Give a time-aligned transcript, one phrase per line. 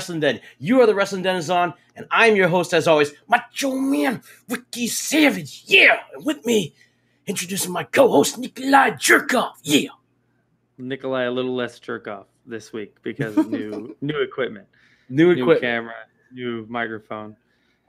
[0.00, 0.40] Wrestling Den.
[0.58, 4.22] You are the Wrestling Den is on, and I'm your host as always, Macho Man
[4.48, 5.64] Ricky Savage.
[5.66, 6.74] Yeah, and with me,
[7.26, 9.52] introducing my co-host Nikolai Jerkov.
[9.62, 9.90] Yeah,
[10.78, 14.66] Nikolai a little less jerk off this week because new new equipment,
[15.10, 15.60] new new equipment.
[15.60, 15.94] camera,
[16.32, 17.36] new microphone.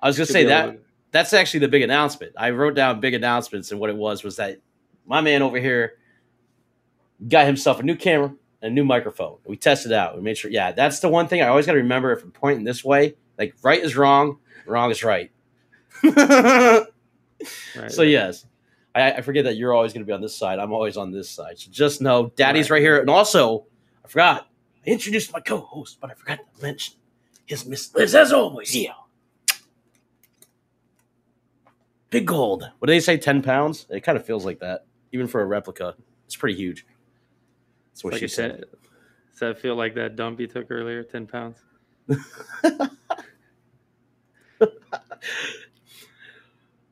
[0.02, 0.80] I was gonna Should say that to-
[1.12, 2.34] that's actually the big announcement.
[2.38, 4.58] I wrote down big announcements, and what it was was that
[5.06, 5.94] my man over here
[7.30, 9.38] got himself a new camera a new microphone.
[9.46, 10.16] We tested it out.
[10.16, 10.52] We made sure.
[10.52, 12.12] Yeah, that's the one thing I always got to remember.
[12.12, 15.32] If I'm pointing this way, like right is wrong, wrong is right.
[16.04, 16.86] right,
[17.90, 18.46] so yes,
[18.96, 20.60] I, I forget that you're always going to be on this side.
[20.60, 21.60] I'm always on this side.
[21.60, 22.78] So just know, Daddy's Right.
[22.78, 23.00] right here.
[23.00, 23.66] And also,
[24.04, 24.48] I forgot.
[24.86, 26.96] I introduced my co-host, but I forgot to mention
[27.46, 28.76] his Miss Liz as always.
[28.76, 28.94] Yeah.
[32.10, 32.64] Big gold.
[32.80, 33.18] What do they say?
[33.18, 33.86] Ten pounds?
[33.90, 35.96] It kind of feels like that, even for a replica.
[36.26, 36.86] It's pretty huge.
[37.92, 38.52] That's what Like she said.
[38.52, 38.60] ten-
[39.32, 41.04] Does that feel like that dump you took earlier?
[41.04, 41.58] Ten pounds.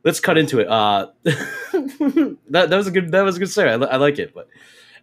[0.03, 0.67] let's cut into it.
[0.67, 3.69] Uh, that, that was a good that was a good story.
[3.69, 4.33] I, I like it.
[4.33, 4.47] But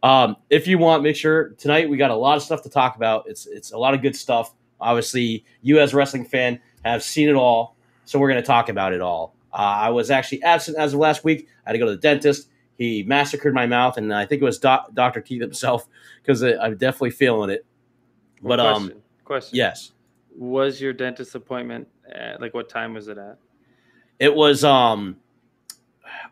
[0.02, 2.96] um, if you want, make sure tonight we got a lot of stuff to talk
[2.96, 3.24] about.
[3.28, 4.52] It's it's a lot of good stuff.
[4.80, 8.68] Obviously, you as a wrestling fan have seen it all, so we're going to talk
[8.68, 9.34] about it all.
[9.52, 11.48] Uh, I was actually absent as of last week.
[11.64, 12.50] I had to go to the dentist.
[12.76, 15.88] He massacred my mouth, and I think it was doc, Doctor Keith himself
[16.22, 17.64] because I'm definitely feeling it.
[18.42, 19.56] But um, question, question.
[19.56, 19.92] yes,
[20.36, 23.38] Was your dentist appointment at, like what time was it at?
[24.18, 24.62] it was.
[24.64, 25.16] Um,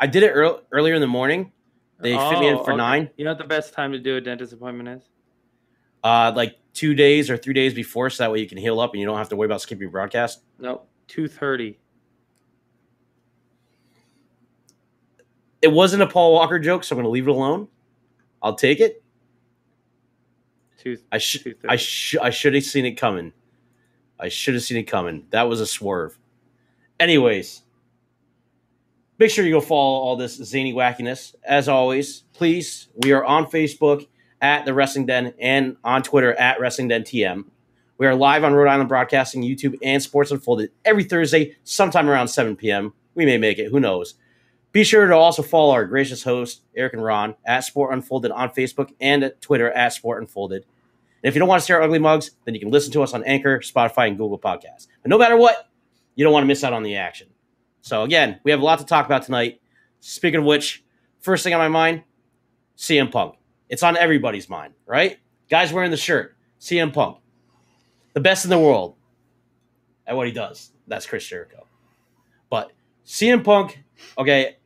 [0.01, 1.53] I did it earl- earlier in the morning.
[2.01, 2.77] They fit me in Oh, for okay.
[2.79, 3.11] nine.
[3.17, 5.03] You know what the best time to do a dentist appointment is?
[6.03, 8.93] uh, like two days or three days before, so that way you can heal up
[8.93, 10.43] and you don't have to worry about skipping broadcast.
[10.59, 11.79] No, two thirty.
[15.65, 17.69] It wasn't a Paul Walker joke, so I'm going to leave it alone.
[18.43, 19.03] I'll take it.
[20.77, 20.99] Two.
[21.11, 23.33] I should, I should, I should have seen it coming.
[24.21, 25.25] I should have seen it coming.
[25.31, 26.19] That was a swerve.
[27.01, 27.63] Anyways,
[29.19, 31.35] make sure you go follow all this zany wackiness.
[31.43, 34.07] As always, please, we are on Facebook
[34.43, 37.45] at the Wrestling Den and on Twitter at Wrestling Den TM.
[37.97, 42.29] We are live on Rhode Island Broadcasting, YouTube, and Sports Unfolded every Thursday, sometime around
[42.29, 42.93] 7 p.m.
[43.15, 44.17] We may make it, who knows.
[44.75, 48.51] Be sure to also follow our gracious hosts, Eric and Ron, at Sport Unfolded on
[48.51, 50.65] Facebook and at Twitter at Sport Unfolded.
[51.23, 53.03] And if you don't want to see our ugly mugs, then you can listen to
[53.05, 54.89] us on Anchor, Spotify, and Google Podcasts.
[55.01, 55.69] But no matter what,
[56.17, 57.29] you don't want to miss out on the action.
[57.83, 59.61] So again, we have a lot to talk about tonight.
[60.01, 60.83] Speaking of which,
[61.21, 62.03] first thing on my mind,
[62.77, 63.37] CM Punk.
[63.69, 65.19] It's on everybody's mind, right?
[65.49, 67.19] Guys wearing the shirt, CM Punk.
[68.15, 68.97] The best in the world
[70.05, 70.73] at what he does.
[70.89, 71.65] That's Chris Jericho.
[72.51, 72.73] But
[73.07, 73.85] CM Punk,
[74.19, 74.57] okay,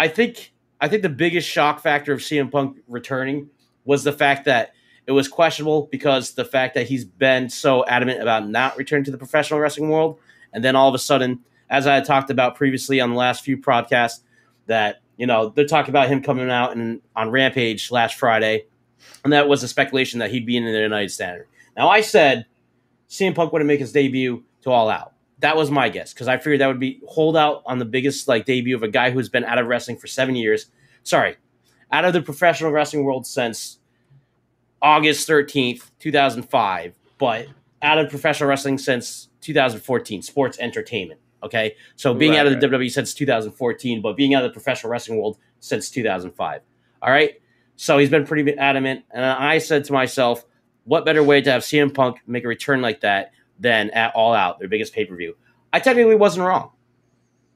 [0.00, 3.50] I think I think the biggest shock factor of CM Punk returning
[3.84, 4.72] was the fact that
[5.06, 9.10] it was questionable because the fact that he's been so adamant about not returning to
[9.10, 10.18] the professional wrestling world,
[10.54, 13.44] and then all of a sudden, as I had talked about previously on the last
[13.44, 14.20] few podcasts,
[14.68, 18.64] that you know they're talking about him coming out and on Rampage last Friday,
[19.22, 21.46] and that was a speculation that he'd be in the United Center.
[21.76, 22.46] Now I said
[23.10, 25.12] CM Punk wouldn't make his debut to All Out.
[25.40, 28.28] That was my guess because I figured that would be hold out on the biggest
[28.28, 30.66] like debut of a guy who's been out of wrestling for seven years.
[31.02, 31.36] Sorry,
[31.90, 33.78] out of the professional wrestling world since
[34.82, 37.46] August thirteenth, two thousand five, but
[37.82, 41.20] out of professional wrestling since 2014, sports entertainment.
[41.42, 42.78] Okay, so being Right, out of the right.
[42.78, 46.60] WWE since 2014, but being out of the professional wrestling world since 2005.
[47.00, 47.40] All right,
[47.76, 50.44] so he's been pretty adamant, and I said to myself,
[50.84, 54.32] what better way to have CM Punk make a return like that than at All
[54.32, 55.36] Out, their biggest pay per view?
[55.72, 56.72] I technically wasn't wrong.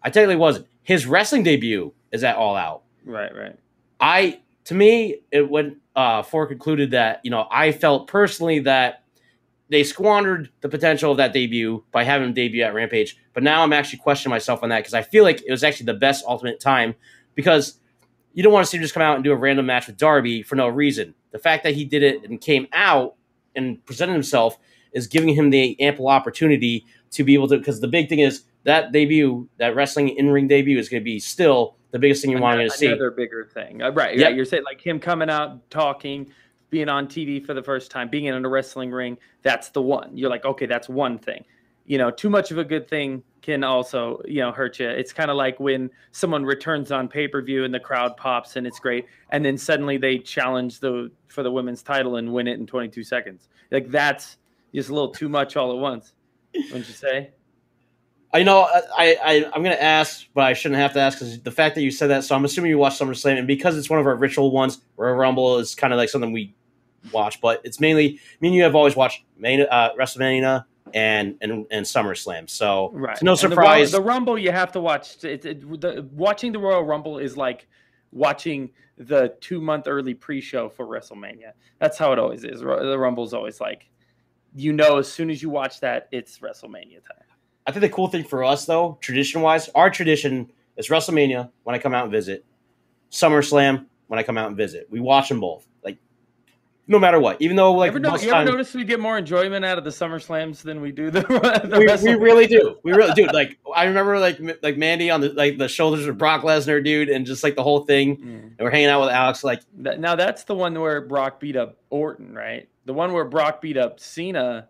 [0.03, 0.69] I technically wasn't.
[0.83, 2.83] His wrestling debut is at All Out.
[3.05, 3.59] Right, right.
[4.01, 9.05] I to me it went uh for concluded that you know I felt personally that
[9.71, 13.17] they squandered the potential of that debut by having him debut at Rampage.
[13.33, 15.87] But now I'm actually questioning myself on that because I feel like it was actually
[15.87, 16.95] the best ultimate time
[17.35, 17.79] because
[18.35, 19.97] you don't want to see him just come out and do a random match with
[19.97, 21.15] Darby for no reason.
[21.31, 23.15] The fact that he did it and came out
[23.57, 24.59] and presented himself
[24.95, 28.45] is giving him the ample opportunity to be able to because the big thing is
[28.65, 32.31] that debut, that wrestling in ring debut is going to be still the biggest thing
[32.33, 32.87] you want to see.
[32.87, 33.83] Another bigger thing.
[33.83, 34.35] Uh, right, Yeah, right.
[34.35, 36.33] You're saying like him coming out, talking,
[36.71, 39.17] being on TV for the first time, being in a wrestling ring.
[39.43, 40.17] That's the one.
[40.17, 41.45] You're like, okay, that's one thing.
[41.87, 44.89] You know, too much of a good thing can also, you know, hurt you.
[44.89, 48.57] It's kind of like when someone returns on pay per view and the crowd pops
[48.57, 52.49] and it's great, and then suddenly they challenge the for the women's title and win
[52.49, 53.49] it in 22 seconds.
[53.71, 54.39] Like that's
[54.75, 56.13] just a little too much all at once.
[56.55, 57.31] Wouldn't you say?
[58.33, 61.53] I know I, I I'm gonna ask, but I shouldn't have to ask because the
[61.53, 62.25] fact that you said that.
[62.25, 65.15] So I'm assuming you watched SummerSlam, and because it's one of our ritual ones, Royal
[65.15, 66.55] Rumble is kind of like something we
[67.13, 68.19] watch, but it's mainly.
[68.19, 72.51] I mean, you have always watched main uh, WrestleMania and and and SummerSlam.
[72.51, 73.13] So Right.
[73.13, 73.93] it's no And the surprise.
[73.93, 75.23] The, Rumble you have to watch.
[75.23, 77.69] It, it, the, watching the Royal Rumble is like
[78.11, 81.53] watching the two month early pre show for WrestleMania.
[81.79, 82.61] That's how it always is.
[82.61, 83.89] The Rumble's always like,
[84.55, 87.27] you know, as soon as you watch that, it's WrestleMania time.
[87.67, 91.75] I think the cool thing for us though, tradition wise, our tradition is WrestleMania when
[91.75, 92.45] I come out and visit,
[93.11, 94.89] SummerSlam when I come out and visit.
[94.91, 95.67] We watch them both,
[96.87, 97.41] no matter what.
[97.41, 99.93] Even though like ever no- you ever notice we get more enjoyment out of the
[99.93, 102.79] Summer Slams than we do the, the we, we really do.
[102.83, 103.27] We really do.
[103.27, 107.09] Like I remember like like Mandy on the like the shoulders of Brock Lesnar, dude,
[107.09, 108.17] and just like the whole thing.
[108.17, 108.43] Mm.
[108.45, 109.43] And we're hanging out with Alex.
[109.43, 112.69] Like That, now that's the one where Brock beat up Orton, right?
[112.85, 114.69] The one where Brock beat up Cena.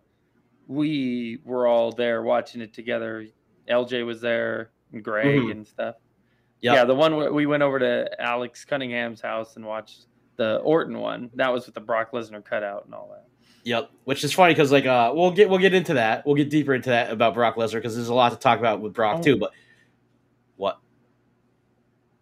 [0.67, 3.27] We were all there watching it together.
[3.69, 5.51] LJ was there, and Greg Mhm.
[5.51, 5.95] and stuff.
[6.61, 6.73] Yep.
[6.75, 10.05] Yeah, the one where we went over to Alex Cunningham's house and watched
[10.37, 11.29] the Orton one.
[11.35, 13.25] That was with the Brock Lesnar cutout and all that.
[13.63, 16.25] Yep, which is funny because like uh, we'll get we'll get into that.
[16.25, 18.79] We'll get deeper into that about Brock Lesnar because there's a lot to talk about
[18.81, 19.23] with Brock Oh.
[19.23, 19.37] too.
[19.37, 19.51] But
[20.55, 20.79] what?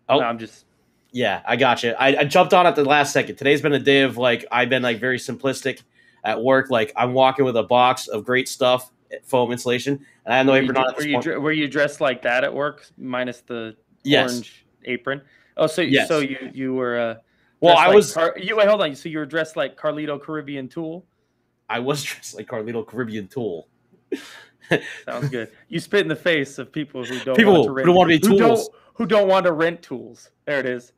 [0.09, 0.19] Oh.
[0.19, 0.65] No, I'm just
[1.11, 1.91] Yeah, I got you.
[1.91, 3.35] I, I jumped on at the last second.
[3.35, 5.81] Today's been a day of like I've been like very simplistic
[6.23, 6.69] at work.
[6.69, 8.89] Like I'm walking with a box of great stuff,
[9.23, 11.67] foam insulation, and I have no were you, apron on were, you, dre- were you
[11.67, 14.31] dressed like that at work, minus the Yes.
[14.31, 15.21] orange apron?
[15.57, 16.07] Oh, so Yes.
[16.07, 17.15] so you you were uh,
[17.63, 18.93] Well, I like was Car- you wait, hold on.
[18.93, 21.05] So you were dressed like Carlito Caribbean Tool.
[21.69, 23.69] I was dressed like Carlito Caribbean Tool.
[25.05, 25.49] Sounds good.
[25.69, 27.95] You spit in the face of people who don't People want to who rent, don't
[27.95, 28.67] want to be who tools.
[28.67, 30.29] don't, who don't want to rent tools.
[30.45, 30.91] There it is.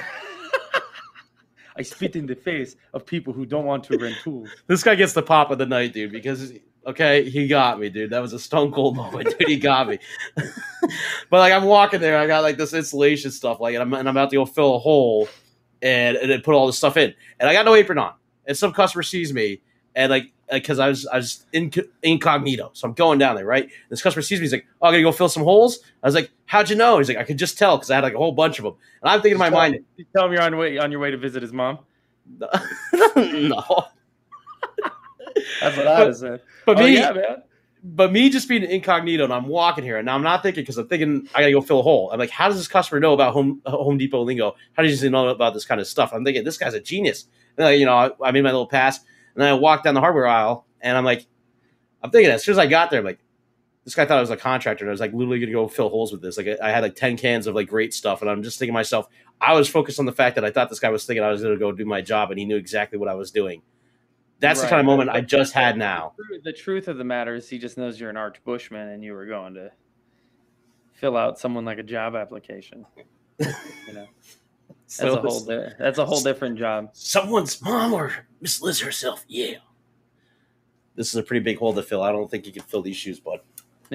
[1.76, 4.48] I spit in the face of people who don't want to rent tools.
[4.66, 6.54] This guy gets the pop of the night, dude, because
[6.86, 8.10] okay, he got me, dude.
[8.10, 9.48] That was a stone cold moment, dude.
[9.48, 9.98] He got me.
[10.36, 14.08] but like I'm walking there, I got like this insulation stuff, like and I'm, and
[14.08, 15.28] I'm about to go fill a hole
[15.82, 17.14] and and then put all this stuff in.
[17.40, 18.14] And I got no apron on.
[18.46, 19.60] And some customer sees me
[19.94, 22.70] and like because I was I was in, incognito.
[22.74, 23.68] So I'm going down there, right?
[23.88, 25.80] This customer sees me, he's like, Oh, I'm gonna go fill some holes.
[26.02, 26.98] I was like, How'd you know?
[26.98, 28.74] He's like, I could just tell because I had like a whole bunch of them.
[29.02, 31.00] And I'm thinking in my Tell- mind, You tell him you're on way on your
[31.00, 31.78] way to visit his mom.
[32.38, 32.48] no.
[35.60, 36.38] That's what I was saying.
[36.66, 37.42] But oh me, yeah, man.
[37.82, 40.78] But me just being incognito and I'm walking here and now I'm not thinking because
[40.78, 42.10] I'm thinking I gotta go fill a hole.
[42.12, 44.54] I'm like, how does this customer know about Home uh, Home Depot lingo?
[44.74, 46.12] How does he know about this kind of stuff?
[46.12, 47.26] I'm thinking this guy's a genius.
[47.56, 49.94] And like, you know, I, I made my little pass and then I walked down
[49.94, 51.26] the hardware aisle and I'm like,
[52.02, 53.18] I'm thinking as soon as I got there, I'm like,
[53.84, 55.88] this guy thought I was a contractor and I was like literally gonna go fill
[55.88, 56.36] holes with this.
[56.36, 58.78] Like I had like ten cans of like great stuff and I'm just thinking to
[58.78, 59.08] myself,
[59.40, 61.42] I was focused on the fact that I thought this guy was thinking I was
[61.42, 63.62] gonna go do my job and he knew exactly what I was doing.
[64.42, 66.14] That's the kind of moment I just had now.
[66.44, 69.14] The truth of the matter is, he just knows you're an arch bushman, and you
[69.14, 69.70] were going to
[70.92, 72.84] fill out someone like a job application.
[73.88, 74.06] You know,
[74.68, 76.90] that's a whole di- that's a whole different job.
[76.92, 79.24] someone's mom or Miss Liz herself.
[79.26, 79.54] Yeah.
[80.94, 82.02] This is a pretty big hole to fill.
[82.02, 83.40] I don't think you can fill these shoes, bud.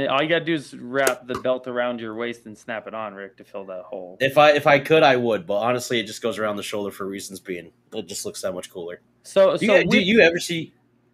[0.06, 3.14] All you gotta do is wrap the belt around your waist and snap it on,
[3.16, 4.18] Rick, to fill that hole.
[4.20, 6.92] If I if I could, I would, but honestly, it just goes around the shoulder
[6.92, 7.72] for reasons being.
[7.94, 9.02] It just looks that much cooler.
[9.24, 10.74] So, Do so you, do you ever see?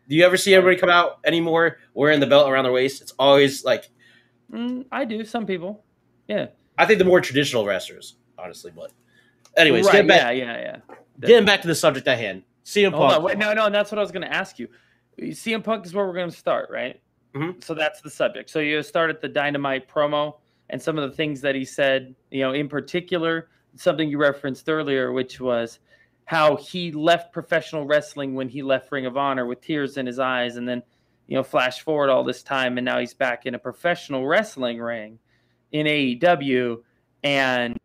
[0.10, 3.02] Do you ever see everybody come out anymore wearing the belt around their waist?
[3.02, 3.90] It's always like
[4.52, 5.24] Mm, I do.
[5.26, 5.84] Some people.
[6.28, 6.48] Yeah.
[6.78, 8.72] I think the more traditional wrestlers, honestly.
[8.76, 8.92] But
[9.58, 9.94] anyways, right.
[9.94, 10.58] getting back Yeah.
[10.58, 10.62] Yeah.
[10.90, 10.96] Yeah.
[11.28, 12.44] getting back to the subject at hand.
[12.66, 13.18] CM Hold Punk.
[13.18, 13.24] on.
[13.24, 14.68] Wait, no, no, and that's what I was going to ask you.
[15.20, 17.02] CM Punk is where we're going to start, right?
[17.36, 17.64] Mhm.
[17.64, 18.50] So that's the subject.
[18.50, 22.16] So you start at the Dynamite promo and some of the things that he said,
[22.32, 25.80] you know, in particular, something you referenced earlier, which was
[26.26, 30.20] how he left professional wrestling when he left Ring of Honor with tears in his
[30.20, 30.58] eyes.
[30.58, 30.84] And then,
[31.28, 34.80] you know, flash forward all this time, and now he's back in a professional wrestling
[34.80, 35.20] ring
[35.72, 36.84] in AEW.
[37.24, 37.78] And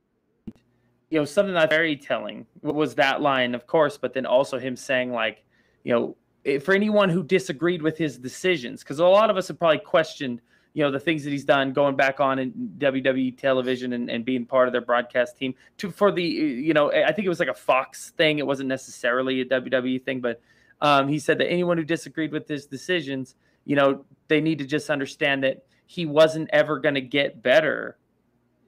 [1.11, 4.77] you know something that's very telling was that line of course but then also him
[4.77, 5.45] saying like
[5.85, 6.17] you know
[6.59, 10.41] for anyone who disagreed with his decisions because a lot of us have probably questioned
[10.75, 14.25] you know the things that he's done going back on in WWE television and, and
[14.25, 17.29] being part of their broadcast team to for the eh, you know I think it
[17.29, 18.39] was like a Fox thing.
[18.39, 20.41] It wasn't necessarily a WWE thing but
[20.81, 24.67] um, he said that anyone who disagreed with his decisions you know they need to
[24.67, 27.97] just understand that he wasn't ever going to get better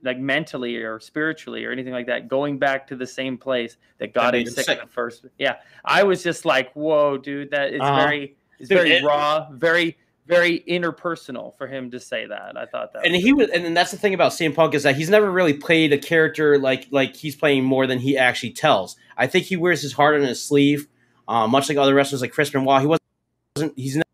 [0.02, 4.12] like mentally or spiritually or anything like that, going back to the same place that
[4.14, 4.78] got him sick, sick.
[4.78, 5.26] at first.
[5.38, 7.96] Yeah, I was just like, "Whoa, dude, that is Uh-huh.
[8.04, 12.64] very, it's Dude, very it- raw, very, very interpersonal for him to say that." I
[12.66, 14.96] thought that, and was- he was, and that's the thing about CM Punk is that
[14.96, 18.96] he's never really played a character like like he's playing more than he actually tells.
[19.18, 20.88] I think he wears his heart on his sleeve,
[21.28, 22.80] uh, much like other wrestlers like Chris Benoit.
[22.80, 23.76] He wasn't.
[23.76, 24.06] He's not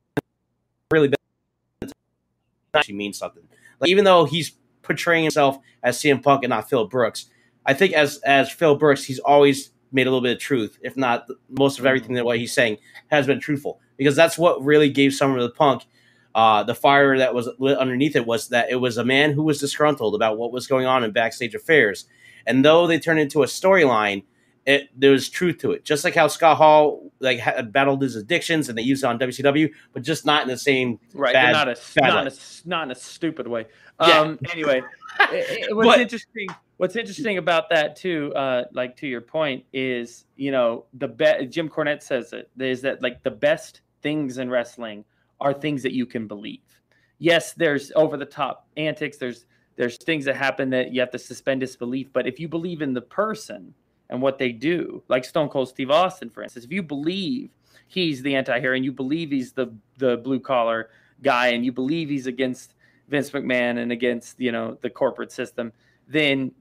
[0.90, 1.90] really been
[2.74, 3.42] actually means something.
[3.80, 4.52] Like even though he's
[4.86, 7.26] portraying himself as CM Punk and not Phil Brooks,
[7.66, 10.96] I think as as Phil Brooks, he's always made a little bit of truth, if
[10.96, 12.78] not most of everything that what he's saying
[13.08, 15.84] has been truthful, because that's what really gave Summer of the Punk
[16.36, 19.42] uh, the fire that was lit underneath it was that it was a man who
[19.42, 22.04] was disgruntled about what was going on in backstage affairs.
[22.46, 24.22] And though they turned into a storyline,
[24.66, 25.84] it there was truth to it.
[25.84, 29.18] Just like how Scott Hall like had battled his addictions and they used it on
[29.18, 32.32] WCW, but just not in the same right, bad- not a not, a
[32.66, 33.66] not in a stupid way.
[34.00, 34.20] Yeah.
[34.20, 34.82] Um, anyway,
[35.32, 39.64] it- it- what's But- interesting what's interesting about that too, uh, like to your point,
[39.72, 44.38] is you know the be- Jim Cornette says it is that like the best things
[44.38, 45.04] in wrestling
[45.40, 46.60] are things that you can believe.
[47.18, 49.16] Yes, there's over the top antics.
[49.16, 49.46] There's
[49.76, 52.08] there's things that happen that you have to suspend disbelief.
[52.12, 53.72] But if you believe in the person
[54.10, 57.50] and what they do, like Stone Cold Steve Austin, for instance, if you believe
[57.88, 60.90] he's the anti-hero and you believe he's the the blue collar
[61.22, 62.74] guy and you believe he's against
[63.08, 65.72] Vince McMahon and against you know the corporate system,
[66.08, 66.52] then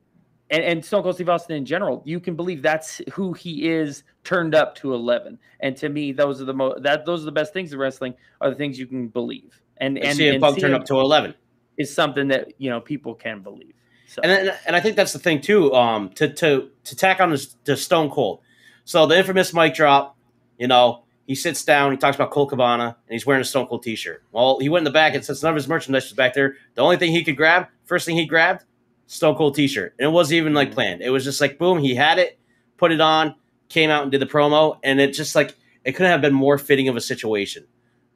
[0.51, 4.03] and, and Stone Cold Steve Austin in general, you can believe that's who he is
[4.23, 5.39] turned up to eleven.
[5.59, 8.13] And to me, those are the most that those are the best things in wrestling
[8.41, 9.61] are the things you can believe.
[9.77, 11.33] And And, and, CM and Punk turned up to eleven.
[11.77, 13.73] is something that you know people can believe.
[14.07, 15.73] So And and I think that's the thing too.
[15.73, 18.39] Um, to to to tack on this to Stone Cold.
[18.83, 20.15] So the infamous mic drop.
[20.57, 21.91] You know, he sits down.
[21.91, 24.23] He talks about Colt Cabana, and he's wearing a Stone Cold T-shirt.
[24.31, 26.55] Well, he went in the back, and since none of his merchandise was back there,
[26.75, 28.63] the only thing he could grab, first thing he grabbed,
[29.07, 30.73] Stone Cold T-shirt, and it wasn't even like Mhm.
[30.75, 31.01] planned.
[31.01, 32.37] It was just like boom, he had it,
[32.77, 33.35] put it on,
[33.67, 36.57] came out and did the promo, and it just like it couldn't have been more
[36.57, 37.65] fitting of a situation.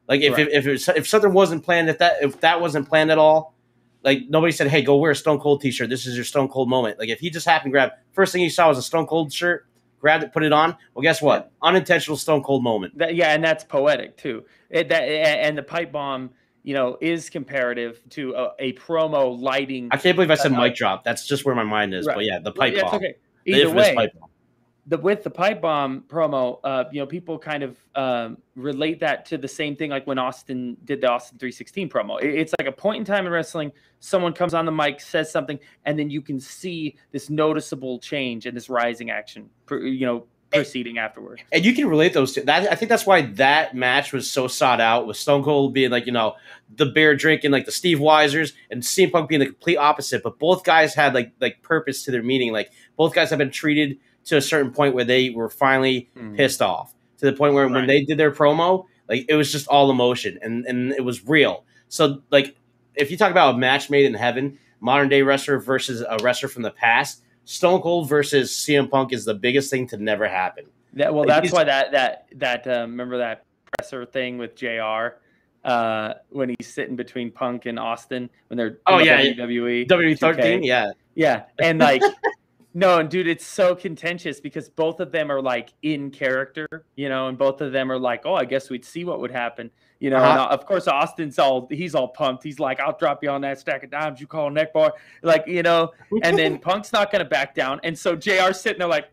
[0.07, 0.47] Like if Right.
[0.47, 3.17] if if, it was, if something wasn't planned, if that if that wasn't planned at
[3.17, 3.53] all,
[4.03, 5.89] like nobody said, "Hey, go wear a Stone Cold T-shirt.
[5.89, 8.41] This is your Stone Cold moment." Like if he just happened to grab first thing
[8.41, 9.67] he saw was a Stone Cold shirt,
[9.99, 10.75] grabbed it, put it on.
[10.93, 11.51] Well, guess what?
[11.61, 12.97] Unintentional Stone Cold moment.
[12.97, 14.45] that, yeah, and that's poetic too.
[14.69, 16.31] It, that and the pipe bomb,
[16.63, 19.89] you know, is comparative to a, a promo lighting.
[19.91, 21.03] I can't believe I said Uh, mic drop.
[21.03, 22.05] That's just where my mind is.
[22.05, 22.15] Right.
[22.15, 22.95] But yeah, the pipe Yeah, it's bomb.
[22.95, 23.15] okay.
[23.45, 24.28] Either way, pipe bomb.
[24.89, 29.25] The with the pipe bomb promo, uh, you know, people kind of um, relate that
[29.27, 32.19] to the same thing like when Austin did the Austin 316 promo.
[32.21, 35.31] It- it's like a point in time in wrestling, someone comes on the mic, says
[35.31, 40.25] something, and then you can see this noticeable change and this rising action, you know,
[40.51, 41.39] proceeding afterward.
[41.51, 42.41] and you can relate those two.
[42.41, 45.05] That I think that's why that match was so sought out.
[45.05, 46.33] With Stone Cold being like you know
[46.75, 50.23] the beer drinking like the Steve Weisers, and CM Punk being the complete opposite.
[50.23, 52.51] But both guys had like like purpose to their meeting.
[52.51, 56.61] Like both guys have been treated to a certain point where they were finally pissed
[56.61, 59.89] off to the point where when they did their promo, like it was just all
[59.91, 61.65] emotion and and it was real.
[61.87, 62.55] So like
[62.95, 66.49] if you talk about a match made in heaven, modern day wrestler versus a wrestler
[66.49, 70.65] from the past, Stone Cold versus CM Punk is the biggest thing to never happen.
[70.93, 73.45] That well, Like, that's why that that that uh, remember that
[73.77, 75.17] presser thing with Jr.
[75.63, 80.63] Uh, when he's sitting between Punk and Austin when they're Oh, yeah, WWE WWE thirteen
[80.63, 80.91] yeah.
[81.15, 82.01] Yeah, and like,
[82.79, 87.09] no, and dude, it's so contentious because both of them are like in character, you
[87.09, 89.69] know, and both of them are like, oh, I guess we'd see what would happen,
[89.99, 90.15] you know.
[90.15, 90.43] Uh-huh.
[90.43, 92.41] uh, of course, Austin's all he's all pumped.
[92.41, 94.93] He's like, I'll drop you on that stack of dimes you call neck bar,
[95.23, 95.91] like you know.
[96.23, 98.53] And then Punk's not gonna back down, and so Jr.
[98.53, 99.09] sitting there like.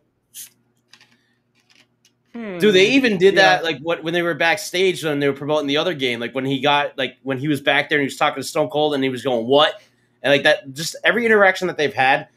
[2.33, 2.59] Hmm.
[2.59, 3.57] Dude, they even did Yeah.
[3.57, 6.37] that like what when they were backstage when they were promoting the other game, like
[6.37, 8.69] when he got like when he was back there and he was talking to Stone
[8.69, 9.81] Cold and he was going what
[10.23, 12.29] and like that just every interaction that they've had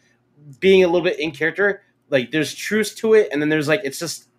[0.60, 3.81] being a little bit in character, like there's truth to it, and then there's like
[3.84, 4.29] it's just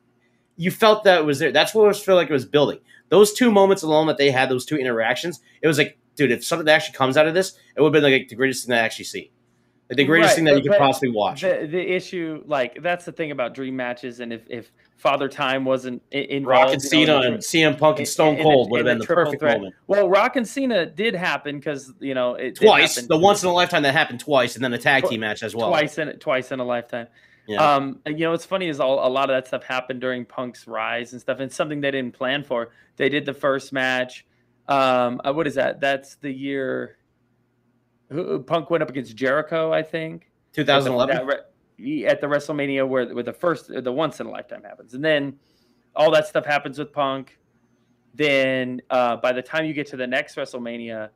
[0.56, 1.52] you felt that it was there.
[1.52, 2.80] That's what I was feel like it was building.
[3.08, 6.44] Those two moments alone that they had, those two interactions, it was like, dude, if
[6.44, 8.78] something actually comes out of this, it would have been like the greatest thing I
[8.80, 9.32] actually see.
[9.90, 11.48] Like the greatest Right, thing that you could possibly watch.
[11.50, 15.64] The the issue, like that's the thing about dream matches, and if if Father Time
[15.64, 18.70] wasn't i- involved, Rock and you know, Cena and CM Punk and Stone in Cold
[18.70, 19.58] would have been the perfect threat.
[19.58, 19.74] moment.
[19.86, 23.52] Well, Rock and Cena did happen because you know it Twice, the once in a
[23.52, 25.68] lifetime that happened twice, and then a tag team match as well.
[25.68, 27.06] twice in twice in a lifetime.
[27.46, 27.74] Yeah.
[27.74, 30.68] Um, you know what's funny is all, a lot of that stuff happened during Punk's
[30.68, 31.40] rise and stuff.
[31.40, 32.70] And something they didn't plan for.
[32.96, 34.24] They did the first match.
[34.68, 35.80] Um, uh, what is that?
[35.80, 36.96] That's the year
[38.46, 40.30] Punk went up against Jericho, I think.
[40.52, 41.28] 2011.
[42.06, 45.38] At the WrestleMania where where the first the once in a lifetime happens, and then
[45.96, 47.38] all that stuff happens with Punk.
[48.14, 51.10] Then uh, by the time you get to the next WrestleMania,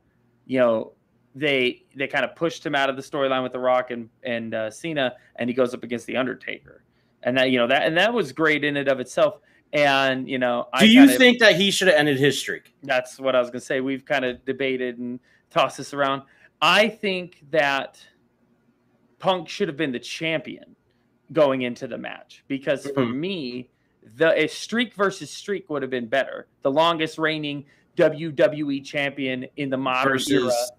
[0.45, 0.93] you know
[1.35, 4.53] they they kind of pushed him out of the storyline with The Rock and and
[4.53, 6.83] uh, Cena, and he goes up against the Undertaker,
[7.23, 9.39] and that you know that and that was great in and of itself.
[9.73, 12.73] And you know, Do I you kinda- think that he should have ended his streak?
[12.83, 13.81] that's what I was gonna say.
[13.81, 15.19] We've kind of debated and
[15.49, 16.21] tossed this around.
[16.61, 17.99] I think that
[19.19, 20.75] Punk should have been the champion
[21.33, 23.15] going into the match because for Mhm.
[23.15, 23.69] me,
[24.17, 26.47] the a streak versus streak would have been better.
[26.61, 30.71] The longest reigning WWE champion in the modern era Versus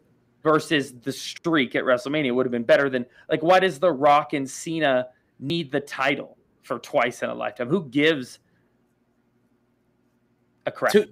[0.44, 4.32] versus the streak at WrestleMania would have been better than like why does The Rock
[4.32, 5.08] and Cena
[5.40, 7.68] need the title for twice in a lifetime?
[7.68, 8.38] Who gives
[10.66, 10.92] a crap?
[10.92, 11.08] To-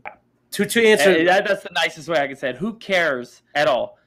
[0.53, 2.57] to to answer that, that's the nicest way I can say it.
[2.57, 3.99] Who cares at all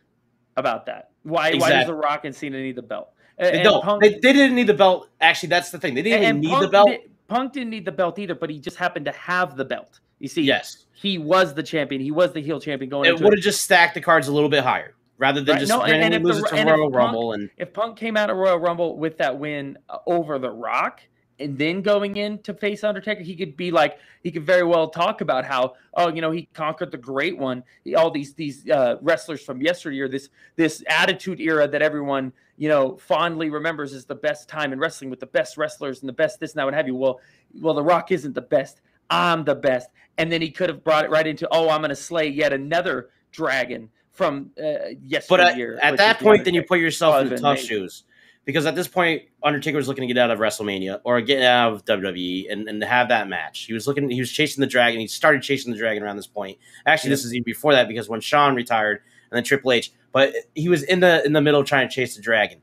[0.55, 1.09] about that?
[1.27, 1.53] Why?
[1.55, 3.09] Why does The Rock and Cena need the belt?
[3.37, 3.83] And, They don't.
[3.83, 5.09] Punk- they, they didn't need the belt.
[5.21, 5.93] Actually, that's the thing.
[5.93, 6.89] They didn't even need Punk the belt.
[7.27, 9.99] Punk didn't need the belt either, but he just happened to have the belt.
[10.19, 12.01] You see, yes, he was the champion.
[12.01, 14.49] He was the heel champion going it would have just stacked the cards a little
[14.49, 15.59] bit higher rather than Right.
[15.59, 17.33] just No, and- and randomly if the it to Royal Punk- Rumble.
[17.33, 21.01] And If Punk came out of Royal Rumble with that win over The Rock
[21.39, 24.89] and then going in to face Undertaker, he could be like, he could very well
[24.89, 27.63] talk about how, oh, you know, he conquered the great one.
[27.83, 32.69] He- all these these uh, wrestlers from yesteryear, this this attitude era that everyone you
[32.69, 36.13] know fondly remembers as the best time in wrestling with the best wrestlers and the
[36.13, 36.95] best this and that what have you.
[36.95, 37.19] Well,
[37.61, 38.81] well, The Rock isn't the best.
[39.09, 39.89] I'm the best.
[40.17, 42.51] And then he could have brought it right into, oh, I'm going to slay yet
[42.51, 44.89] another dragon from uh,
[45.29, 48.03] but at, at that point, then you put yourself in the tough shoes
[48.47, 51.73] because at this point, Undertaker was looking to get out of WrestleMania or get out
[51.73, 53.65] of WWE and, and have that match.
[53.65, 54.09] He was looking.
[54.09, 55.01] He was chasing the dragon.
[55.01, 56.57] He started chasing the dragon around this point.
[56.85, 60.33] Actually, this is even before that because when Shawn retired and then Triple H, but
[60.55, 62.61] he was in the in the middle trying to chase the dragon.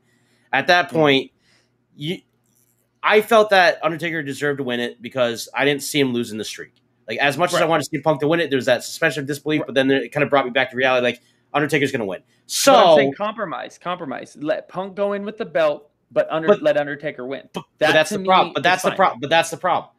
[0.51, 1.31] At that point,
[1.95, 2.17] you,
[3.03, 6.45] I felt that Undertaker deserved to win it because I didn't see him losing the
[6.45, 6.73] streak.
[7.07, 8.83] Like as much as I wanted to see Punk to win it, there was that
[8.83, 11.03] suspension of disbelief, but then it kind of brought me back to reality.
[11.03, 11.21] Like
[11.55, 12.21] Undertaker's going to win.
[12.45, 14.37] So saying compromise, compromise.
[14.39, 17.49] Let Punk go in with the belt, but under But- let Undertaker win.
[17.53, 18.53] but, That but that's the problem.
[18.53, 19.19] But that's the problem.
[19.21, 19.91] But that's the problem.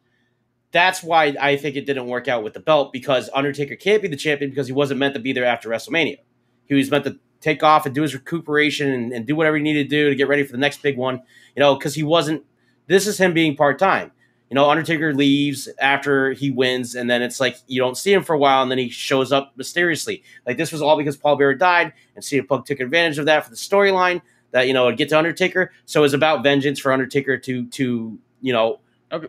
[0.71, 4.07] That's why I think it didn't work out with the belt because Undertaker can't be
[4.07, 6.17] the champion because he wasn't meant to be there after WrestleMania.
[6.65, 9.63] He was meant to take off and do his recuperation and, and do whatever he
[9.63, 11.21] needed to do to get ready for the next big one.
[11.55, 12.43] You know, because he wasn't.
[12.87, 14.11] This is him being part time.
[14.49, 18.23] You know, Undertaker leaves after he wins, and then it's like you don't see him
[18.23, 20.23] for a while, and then he shows up mysteriously.
[20.45, 23.43] Like this was all because Paul Bearer died, and CM Punk took advantage of that
[23.43, 25.71] for the storyline that you know would get to Undertaker.
[25.85, 28.79] So it was about vengeance for Undertaker to to you know
[29.11, 29.27] Okay.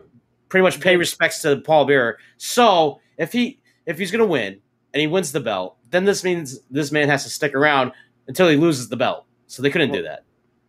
[0.49, 2.17] pretty much pay respects to Paul Bearer.
[2.37, 4.61] So if he if he's gonna win
[4.93, 7.91] and he wins the belt, then this means this man has to stick around
[8.27, 9.25] until he loses the belt.
[9.47, 10.23] So they couldn't do that.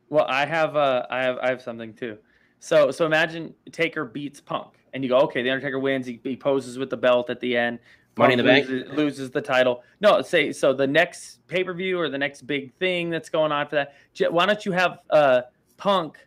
[0.08, 2.18] Well, I have uh I have I have something too.
[2.60, 6.06] So so imagine Taker beats Punk, and you go, okay, the Undertaker wins.
[6.06, 7.78] He, he poses with the belt at the end.
[8.16, 8.68] Money in the Bank?
[8.68, 9.82] loses, loses the title.
[10.00, 10.72] No, say so.
[10.74, 13.76] The next pay per view or the next big thing that's going on for
[14.16, 14.32] that.
[14.32, 15.42] Why don't you have uh
[15.78, 16.18] Punk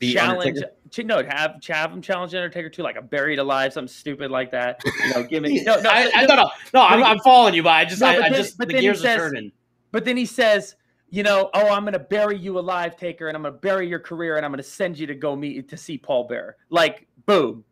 [0.00, 0.56] Beat challenge?
[0.58, 0.72] Undertaker?
[0.90, 4.30] ch- No, have have him challenge the Undertaker too, like a buried alive, something stupid
[4.32, 4.82] like that.
[4.84, 5.88] You know, give me no no.
[5.90, 6.82] I, I, no, no, no, no.
[6.82, 8.72] I'm, I'm following you, but I just, No, I, but I then- just, but the
[8.74, 9.52] then he gears says- are turning.
[9.92, 10.74] But then he says,
[11.16, 13.88] you know, oh, I'm going to bury you alive, Taker, and I'm going to bury
[13.88, 16.56] your career, and I'm going to send you to go meet to see Paul Bear.
[16.68, 17.64] Like, boom.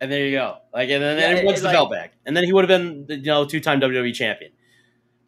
[0.00, 0.58] And there you go.
[0.72, 2.52] Like, and then Yeah, and he it- wins the like- belt back, and then he
[2.52, 4.52] would have been, you know, two time WWE champion.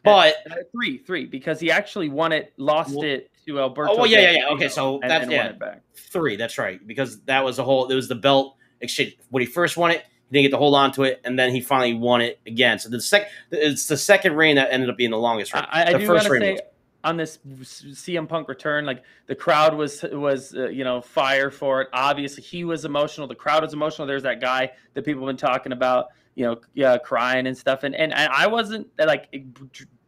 [0.03, 3.93] But Uh, three, three, because he actually won it, lost Well- it to Alberto.
[3.93, 4.49] Oh, well, yeah, yeah, yeah.
[4.55, 5.45] Okay, so and that's- then yeah.
[5.45, 5.81] won it back.
[5.95, 7.89] three, that's right, because that was the whole.
[7.91, 9.17] It was the belt exchange.
[9.31, 11.53] When he first won it, he didn't get to hold on to it, and then
[11.53, 12.79] he finally won it again.
[12.79, 15.65] So the second, it's the second reign that ended up being the longest reign.
[15.69, 16.61] I, I the do first reign say was-
[17.03, 21.83] on this CM Punk return, like the crowd was was uh, you know fire for
[21.83, 21.89] it.
[21.93, 23.27] Obviously, he was emotional.
[23.27, 24.07] The crowd was emotional.
[24.07, 27.83] There's that guy that people have been talking about, you know, yeah, crying and stuff.
[27.83, 29.29] And and I wasn't like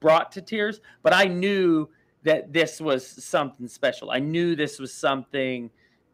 [0.01, 1.89] brought to tears, but I knew
[2.25, 4.11] that this was something special.
[4.11, 5.71] I knew this was something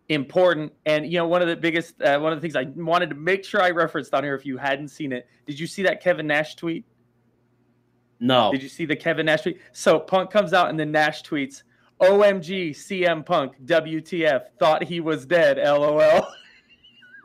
[0.08, 0.72] important.
[0.86, 3.16] And you know, one of the biggest, uh, one of the things I wanted to
[3.16, 6.02] make sure I referenced on here, if you hadn't seen it, did you see that
[6.02, 6.84] Kevin Nash tweet?
[8.20, 8.50] No.
[8.52, 9.60] Did you see the Kevin Nash tweet?
[9.72, 11.62] So Punk comes out and then Nash tweets,
[12.00, 16.26] "OMG, CM Punk, WTF, thought he was dead, LOL."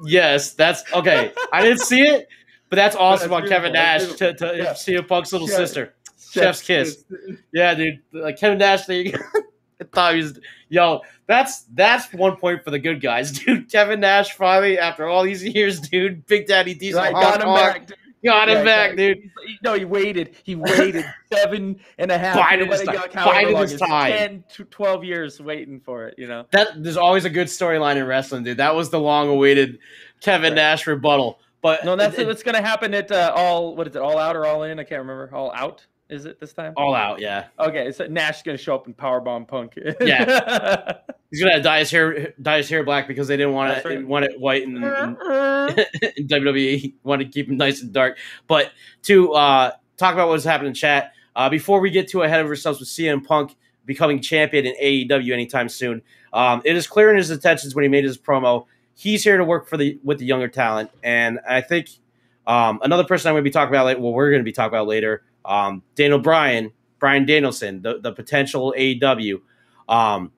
[0.05, 1.31] Yes, that's okay.
[1.51, 2.27] I didn't see it,
[2.69, 4.73] but that's awesome that's on Kevin Nash to, to Yeah.
[4.73, 5.93] see Punk's little Chef- sister.
[6.31, 7.05] Chef's kiss.
[7.53, 7.99] Yeah, dude.
[8.11, 9.19] Like Kevin Nash, there you go.
[9.81, 11.01] I thought he was yo.
[11.27, 13.71] That's that's one point for the good guys, dude.
[13.71, 16.25] Kevin Nash finally, after all these years, dude.
[16.25, 17.87] Big Daddy Diesel Right, got him back.
[17.87, 17.97] dude.
[18.23, 19.17] Got him Yeah, back, dude.
[19.45, 20.35] He- No, he waited.
[20.43, 22.37] He waited seven and a half.
[22.37, 22.95] Bided what his it time.
[22.95, 24.11] got, however his time.
[24.11, 26.45] 10 to 12 years waiting for it, you know?
[26.51, 28.57] That there's always a good storyline in wrestling, dude.
[28.57, 29.79] That was the long-awaited
[30.21, 30.55] Kevin Right.
[30.55, 31.39] Nash rebuttal.
[31.61, 34.17] But No, that's it- what's going to happen at uh, all, what is it, all
[34.17, 34.79] out or all in?
[34.79, 35.29] I can't remember.
[35.33, 36.73] All out, is it this time?
[36.77, 37.19] all out.
[37.19, 39.77] Yeah, Okay, so Nash is going to show up in Powerbomb Punk.
[39.99, 40.93] Yeah.
[41.31, 43.89] he's gonna dye his hair dye his hair black because they didn't want That's it
[43.89, 44.07] right.
[44.07, 45.17] want it white and, and
[46.17, 46.93] in WWE.
[47.03, 48.17] Want to keep him nice and dark.
[48.47, 48.71] But
[49.03, 52.47] to uh, talk about what's happening in chat, uh, before we get too ahead of
[52.47, 57.17] ourselves with CM Punk becoming champion in AEW anytime soon, um, it is clear in
[57.17, 58.65] his intentions when he made his promo.
[58.95, 61.89] He's here to work for the with the younger talent, and I think
[62.45, 64.51] um, another person I'm going to be talking about Like, Well, we're going to be
[64.51, 65.23] talking about later.
[65.45, 69.41] Um, Daniel Bryan, Brian Danielson, the the potential AEW.
[69.89, 70.31] Um,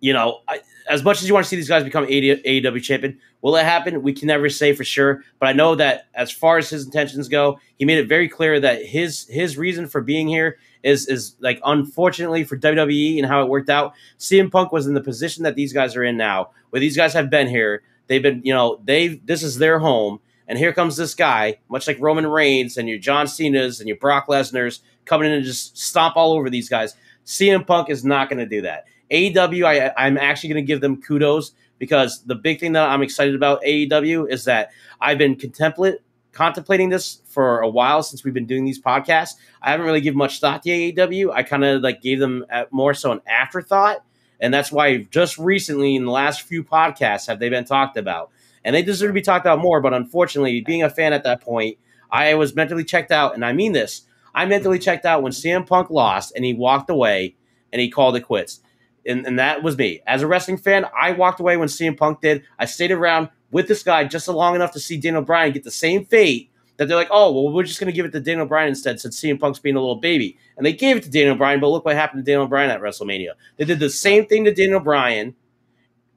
[0.00, 3.18] you know, I, as much as you want to see these guys become AEW champion,
[3.40, 4.02] will it happen?
[4.02, 5.24] We can never say for sure.
[5.38, 8.60] But I know that as far as his intentions go, he made it very clear
[8.60, 13.42] that his his reason for being here is is like unfortunately for WWE and how
[13.42, 13.94] it worked out.
[14.18, 17.12] CM Punk was in the position that these guys are in now, where these guys
[17.14, 17.82] have been here.
[18.06, 21.86] They've been, you know, they this is their home, and here comes this guy, much
[21.86, 25.78] like Roman Reigns and your John Cena's and your Brock Lesnar's coming in and just
[25.78, 26.94] stomp all over these guys.
[27.24, 28.84] CM Punk is not going to do that.
[29.10, 33.02] AEW, I, I'm actually going to give them kudos because the big thing that I'm
[33.02, 35.96] excited about AEW is that I've been contemplate
[36.32, 39.34] contemplating this for a while since we've been doing these podcasts.
[39.62, 41.32] I haven't really given much thought to AEW.
[41.32, 44.04] I kind of like gave them uh, more so an afterthought,
[44.40, 48.30] and that's why just recently in the last few podcasts have they been talked about,
[48.64, 49.80] and they deserve to be talked about more.
[49.80, 51.78] But unfortunately, being a fan at that point,
[52.10, 54.02] I was mentally checked out, and I mean this.
[54.34, 57.36] I mentally checked out when CM Punk lost and he walked away
[57.72, 58.60] and he called it quits
[59.06, 60.02] and, and that was me.
[60.06, 62.42] As a wrestling fan, I walked away when CM Punk did.
[62.58, 65.70] I stayed around with this guy just long enough to see Daniel Bryan get the
[65.70, 68.46] same fate that they're like, oh, well, we're just going to give it to Daniel
[68.46, 70.36] Bryan instead since CM Punk's being a little baby.
[70.56, 72.80] And they gave it to Daniel Bryan, but look what happened to Daniel Bryan at
[72.80, 73.32] WrestleMania.
[73.56, 75.36] They did the same thing to Daniel Bryan,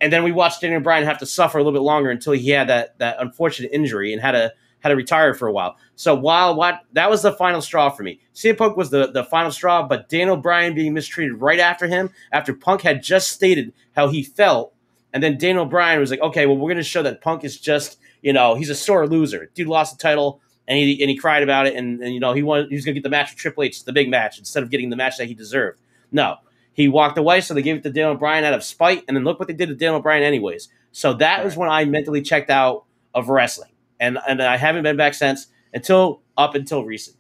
[0.01, 2.49] and then we watched Daniel Bryan have to suffer a little bit longer until he
[2.49, 5.77] had that, that unfortunate injury and had to– had to retire for a while.
[5.95, 8.19] So while what that was the final straw for me.
[8.33, 12.11] CM Punk was the, the final straw, but Daniel Bryan being mistreated right after him,
[12.31, 14.73] after Punk had just stated how he felt,
[15.13, 17.97] and then Daniel Bryan was like, okay, well, we're gonna show that Punk is just,
[18.21, 19.49] you know, he's a sore loser.
[19.53, 22.33] Dude lost the title and he and he cried about it, and, and you know,
[22.33, 24.63] he wanted he was gonna get the match with Triple H, the big match, instead
[24.63, 25.79] of getting the match that he deserved.
[26.11, 26.37] No.
[26.77, 29.25] He walked away, so they gave it to Daniel Bryan out of spite, and then
[29.25, 30.69] look what they did to Daniel Bryan anyways.
[30.93, 34.97] So that was when I mentally checked out of wrestling and and I haven't been
[34.97, 37.17] back since until up until recent.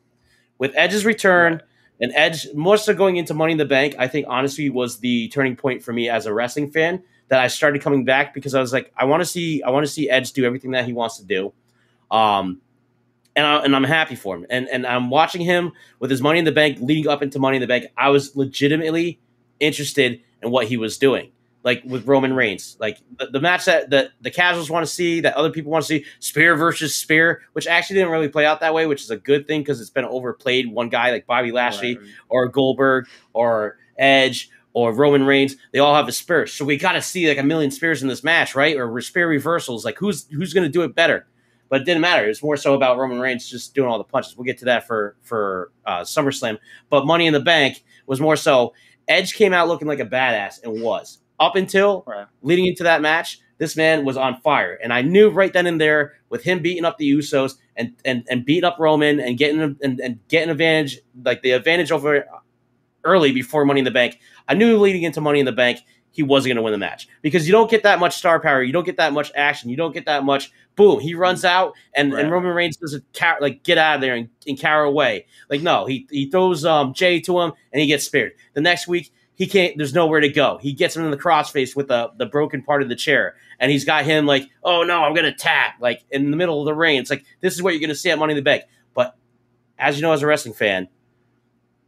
[0.57, 1.61] With Edge's return
[1.99, 5.29] and Edge more so going into Money in the Bank, I think honestly was the
[5.29, 8.61] turning point for me as a wrestling fan that I started coming back because I
[8.61, 10.93] was like, I want to see I want to see Edge do everything that he
[10.93, 11.53] wants to do.
[12.09, 12.61] Um,
[13.35, 14.45] and, I, and I'm happy for him.
[14.49, 17.57] And and I'm watching him with his Money in the Bank leading up into Money
[17.57, 17.85] in the Bank.
[17.97, 19.19] I was legitimately
[19.59, 21.31] interested in what he was doing
[21.67, 25.19] like with Roman Reigns, like the, the match that the, the casuals want to see,
[25.19, 28.61] that other people want to see, Spear versus Spear, which actually didn't really play out
[28.61, 30.71] that way, which is a good thing because it's been overplayed.
[30.71, 32.07] One guy like Bobby Lashley right.
[32.29, 36.47] or Goldberg or Edge or Roman Reigns, they all have a spear.
[36.47, 38.77] So we got to see like a million spears in this match, right?
[38.77, 39.83] Or spear reversals.
[39.83, 41.27] Like who's who's going to do it better?
[41.67, 42.23] But it didn't matter.
[42.23, 44.37] It was more so about Roman Reigns just doing all the punches.
[44.37, 46.59] We'll get to that for for uh, SummerSlam.
[46.89, 48.73] But Money in the Bank was more so
[49.07, 52.27] Edge came out looking like a badass and was up until right.
[52.41, 54.77] leading into that match, this man was on fire.
[54.81, 58.25] And I knew right then and there with him beating up the Usos and and,
[58.29, 62.25] and beating up Roman and getting and, and getting advantage, like the advantage over
[63.03, 64.19] early before Money in the Bank.
[64.47, 65.79] I knew leading into Money in the Bank,
[66.17, 68.63] he wasn't going to win the match because you don't get that much star power,
[68.63, 70.51] you don't get that much action, you don't get that much.
[70.75, 72.23] Boom, he runs out and, right.
[72.23, 75.27] and Roman Reigns doesn't car- like get out of there and, and carry away.
[75.47, 78.31] Like no, he he throws um Jay to him and he gets speared.
[78.55, 81.75] The next week he can't there's nowhere to go he gets him in the crossface
[81.75, 85.03] with the, the broken part of the chair and he's got him like oh no
[85.03, 87.73] i'm gonna tap like in the middle of the ring it's like this is what
[87.73, 88.63] you're gonna see at money in the bank
[88.95, 89.15] but
[89.77, 90.87] as you know as a wrestling fan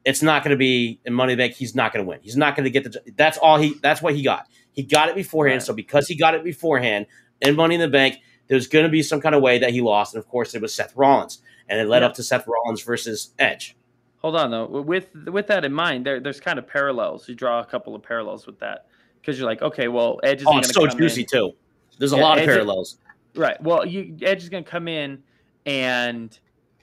[0.06, 2.56] it's not gonna be in money in the bank he's not gonna win he's not
[2.56, 5.66] gonna get the that's all he that's what he got he got it beforehand right.
[5.66, 7.06] so because he got it beforehand
[7.42, 10.14] in money in the bank there's gonna be some kind of way that he lost
[10.14, 12.08] and of course it was seth rollins and it led yeah.
[12.08, 13.76] up to seth rollins versus edge
[14.22, 14.66] Hold on though.
[14.66, 17.28] With with that in mind, there there's kind of parallels.
[17.30, 18.88] You draw a couple of parallels with that
[19.22, 20.48] because you're like, okay, well, Edge is.
[20.48, 21.28] Oh, it's so juicy in.
[21.28, 21.52] too.
[21.98, 22.98] There's a yeah, lot of Edge parallels.
[23.34, 23.62] Is, right.
[23.62, 25.24] Well, you Edge is going to come in,
[25.66, 26.38] and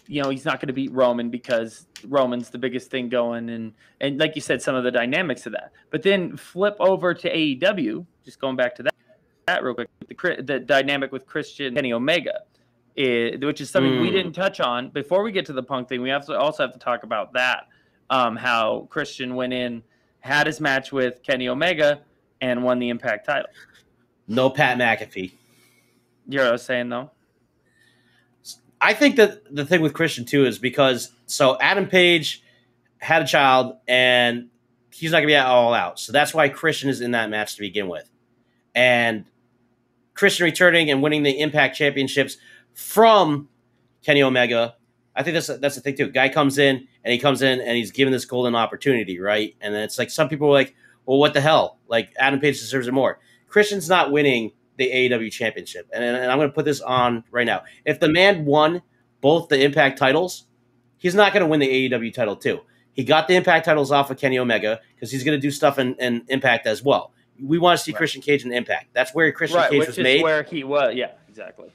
[0.08, 3.72] you know he's not going to beat Roman because Roman's the biggest thing going, and
[4.00, 5.72] and like you said, some of the dynamics of that.
[5.90, 8.06] But then flip over to AEW.
[8.24, 8.94] Just going back to that,
[9.46, 9.88] that real quick.
[10.08, 12.40] The, the dynamic with Christian Kenny Omega
[12.96, 14.00] is, which is something mm.
[14.00, 16.02] we didn't touch on before we get to the punk thing.
[16.02, 17.68] We have to also have to talk about that.
[18.08, 19.82] Um, how Christian went in,
[20.20, 22.02] had his match with Kenny Omega,
[22.40, 23.50] and won the Impact title.
[24.28, 25.32] No Pat McAfee.
[26.28, 27.10] You know what I was saying though.
[28.80, 32.42] I think that the thing with Christian too is because so Adam Page
[32.98, 34.48] had a child and
[34.92, 35.98] he's not gonna be all out.
[35.98, 38.10] So that's why Christian is in that match to begin with.
[38.74, 39.24] And
[40.14, 42.38] Christian returning and winning the Impact Championships
[42.72, 43.48] from
[44.02, 44.76] Kenny Omega.
[45.14, 46.10] I think that's that's the thing too.
[46.10, 49.54] Guy comes in and he comes in and he's given this golden opportunity, right?
[49.60, 50.74] And then it's like some people are like,
[51.06, 51.78] "Well, what the hell?
[51.88, 56.38] Like Adam Page deserves it more." Christian's not winning the AEW championship, and, and I'm
[56.38, 57.62] going to put this on right now.
[57.84, 58.82] If the man won
[59.20, 60.46] both the Impact titles,
[60.98, 62.60] he's not going to win the AEW title too.
[62.92, 65.78] He got the Impact titles off of Kenny Omega because he's going to do stuff
[65.78, 67.12] in, in Impact as well.
[67.42, 67.98] We want to see Right.
[67.98, 68.86] Christian Cage in Impact.
[68.94, 70.22] That's where Christian right, Cage which was is made.
[70.22, 70.94] where he was.
[70.94, 71.70] Yeah, exactly.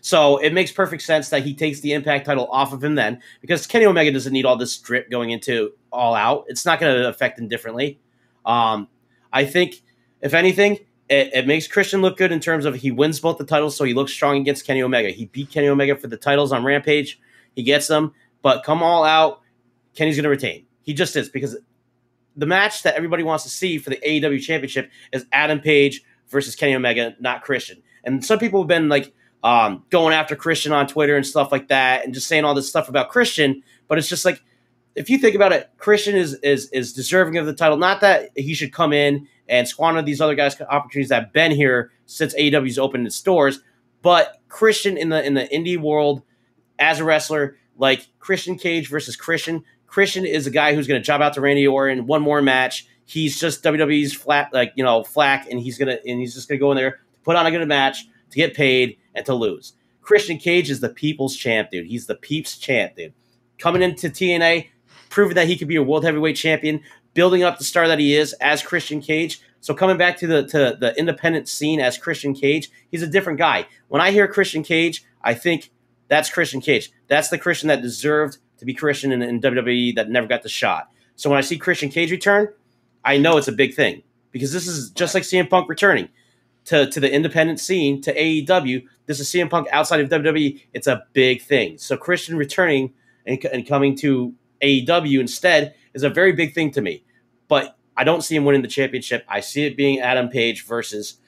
[0.00, 3.20] So it makes perfect sense that he takes the Impact title off of him then,
[3.40, 6.44] because Kenny Omega doesn't need all this drip going into All Out.
[6.48, 8.00] It's not going to affect him differently.
[8.44, 8.88] Um,
[9.32, 9.82] I think,
[10.20, 13.44] if anything, it, it makes Christian look good in terms of he wins both the
[13.44, 15.10] titles, so he looks strong against Kenny Omega.
[15.10, 17.18] He beat Kenny Omega for the titles on Rampage.
[17.54, 19.40] He gets them, but come All Out,
[19.94, 20.66] Kenny's going to retain.
[20.82, 21.56] He just is because
[22.36, 26.54] the match that everybody wants to see for the AEW Championship is Adam Page versus
[26.54, 27.82] Kenny Omega, not Christian.
[28.04, 31.68] And some people have been like um, going after Christian on Twitter and stuff like
[31.68, 33.62] that, and just saying all this stuff about Christian.
[33.88, 34.42] But it's just like,
[34.98, 37.76] if you think about it, Christian is is is deserving of the title.
[37.76, 41.52] Not that he should come in and squander these other guys' opportunities that have been
[41.52, 43.60] here since AEW's opened its doors,
[44.02, 46.22] but Christian in the in the indie world
[46.78, 49.64] as a wrestler, like Christian Cage versus Christian.
[49.86, 52.86] Christian is a guy who's going to job out to Randy Orton one more match.
[53.06, 56.58] He's just WWE's flat, like you know, flack, and he's gonna and he's just gonna
[56.58, 59.74] go in there to put on a good match to get paid and to lose.
[60.02, 61.86] Christian Cage is the people's champ, dude.
[61.86, 63.14] He's the peeps champ, dude.
[63.58, 64.68] Coming into TNA,
[65.10, 66.82] proving that he could be a world heavyweight champion,
[67.14, 69.40] building up the star that he is as Christian Cage.
[69.60, 73.38] So coming back to the to the independent scene as Christian Cage, he's a different
[73.38, 73.66] guy.
[73.88, 75.70] When I hear Christian Cage, I think
[76.08, 76.92] that's Christian Cage.
[77.08, 80.48] That's the Christian that deserved to be Christian in, in WWE that never got the
[80.48, 80.90] shot.
[81.16, 82.48] So when I see Christian Cage return,
[83.04, 86.08] I know it's a big thing because this is just like CM Punk returning
[86.66, 88.84] to, to the independent scene to AEW.
[89.06, 90.62] This is CM Punk outside of WWE.
[90.72, 91.78] It's a big thing.
[91.78, 92.92] So Christian returning
[93.26, 97.04] and, and coming to AEW instead is a very big thing to me.
[97.48, 99.24] But I don't see him winning the championship.
[99.28, 101.18] I see it being Adam Page versus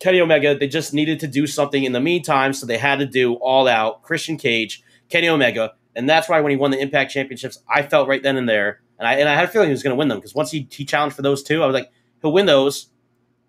[0.00, 0.56] Kenny Omega.
[0.56, 3.68] They just needed to do something in the meantime, so they had to do all
[3.68, 7.82] out Christian Cage, Kenny Omega, and that's why when he won the Impact Championships, I
[7.82, 9.94] felt right then and there, and I and I had a feeling he was going
[9.94, 12.32] to win them because once he he challenged for those two, I was like, he'll
[12.32, 12.88] win those,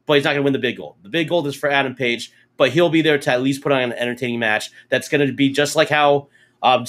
[0.06, 0.98] but he's not going to win the big gold.
[1.02, 3.72] The big gold is for Adam Page, but he'll be there to at least put
[3.72, 6.28] on an entertaining match that's going to be just like how
[6.62, 6.86] um,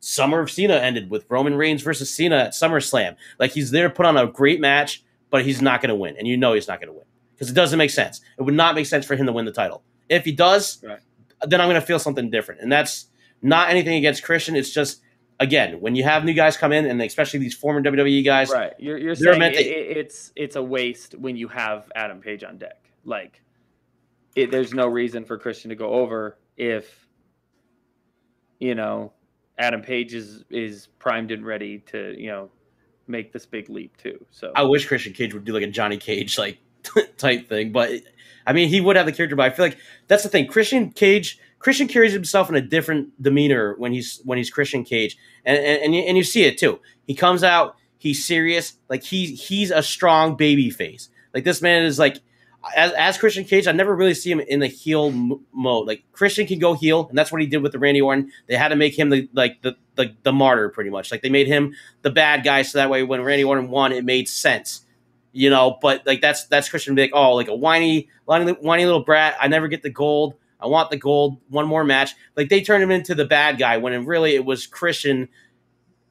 [0.00, 3.16] Summer of Cena ended with Roman Reigns versus Cena at SummerSlam.
[3.38, 6.16] Like he's there to put on a great match, but he's not going to win,
[6.18, 8.20] and you know he's not going to win because it doesn't make sense.
[8.38, 9.82] It would not make sense for him to win the title.
[10.08, 10.98] If he does, Right.
[11.46, 13.06] then I'm going to feel something different, and that's
[13.42, 14.56] not anything against Christian.
[14.56, 15.02] It's just
[15.38, 18.72] again when you have new guys come in, and especially these former WWE guys, Right.
[18.78, 22.42] You're, you're saying meant it, to- it's it's a waste when you have Adam Page
[22.44, 22.90] on deck.
[23.04, 23.42] Like,
[24.34, 27.06] it, there's no reason for Christian to go over if,
[28.58, 29.12] you know,
[29.60, 32.50] Adam Page is is primed and ready to you know
[33.06, 34.24] make this big leap too.
[34.30, 36.58] So I wish Christian Cage would do like a Johnny Cage like
[37.18, 37.90] type thing, but
[38.46, 39.36] I mean he would have the character.
[39.36, 40.46] But I feel like that's the thing.
[40.46, 45.18] Christian Cage, Christian carries himself in a different demeanor when he's when he's Christian Cage,
[45.44, 46.80] and and and you, see it too.
[47.06, 51.10] He comes out, he's serious, like he he's a strong baby face.
[51.34, 52.18] Like this man is like.
[52.76, 55.86] As, as Christian Cage, I never really see him in the heel m- mode.
[55.86, 58.30] Like Christian can go heel, and that's what he did with the Randy Orton.
[58.48, 61.10] They had to make him the like the, the the martyr, pretty much.
[61.10, 64.04] Like they made him the bad guy, so that way when Randy Orton won, it
[64.04, 64.84] made sense
[65.32, 65.78] you know.
[65.80, 69.36] But like that's that's Christian be like, oh, like a whiny, whiny, whiny little brat.
[69.40, 70.34] I never get the gold.
[70.58, 71.38] I want the gold.
[71.48, 72.14] One more match.
[72.36, 75.28] Like they turned him into the bad guy when it really it was Christian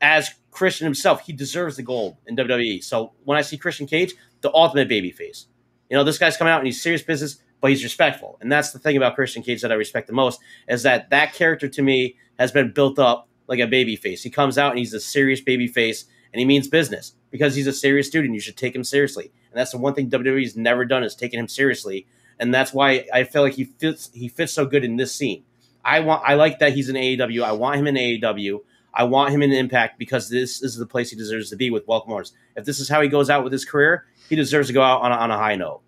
[0.02, 1.22] as Christian himself.
[1.22, 2.84] He deserves the gold in WWE.
[2.84, 5.48] So when I see Christian Cage, the ultimate baby face.
[5.90, 8.38] You know, this guy's coming out and he's serious business, but he's respectful.
[8.42, 11.34] And that's the thing about Christian Cage that I respect the most is that that
[11.34, 14.24] character to me has been built up like a baby face.
[14.24, 17.68] He comes out and he's a serious baby face and he means business because he's
[17.68, 19.32] a serious dude and you should take him seriously.
[19.52, 22.06] And that's the one thing WWE's never done is taken him seriously.
[22.40, 25.44] And that's why I feel like he fits he fits so good in this scene.
[25.84, 27.44] I want I like that he's in AEW.
[27.44, 28.60] I want him in AEW.
[28.94, 31.88] I want him in Impact because this is the place he deserves to be with
[31.88, 32.24] Welcome.
[32.56, 35.02] If this is how he goes out with his career, he deserves to go out
[35.02, 35.82] on a, on a high note.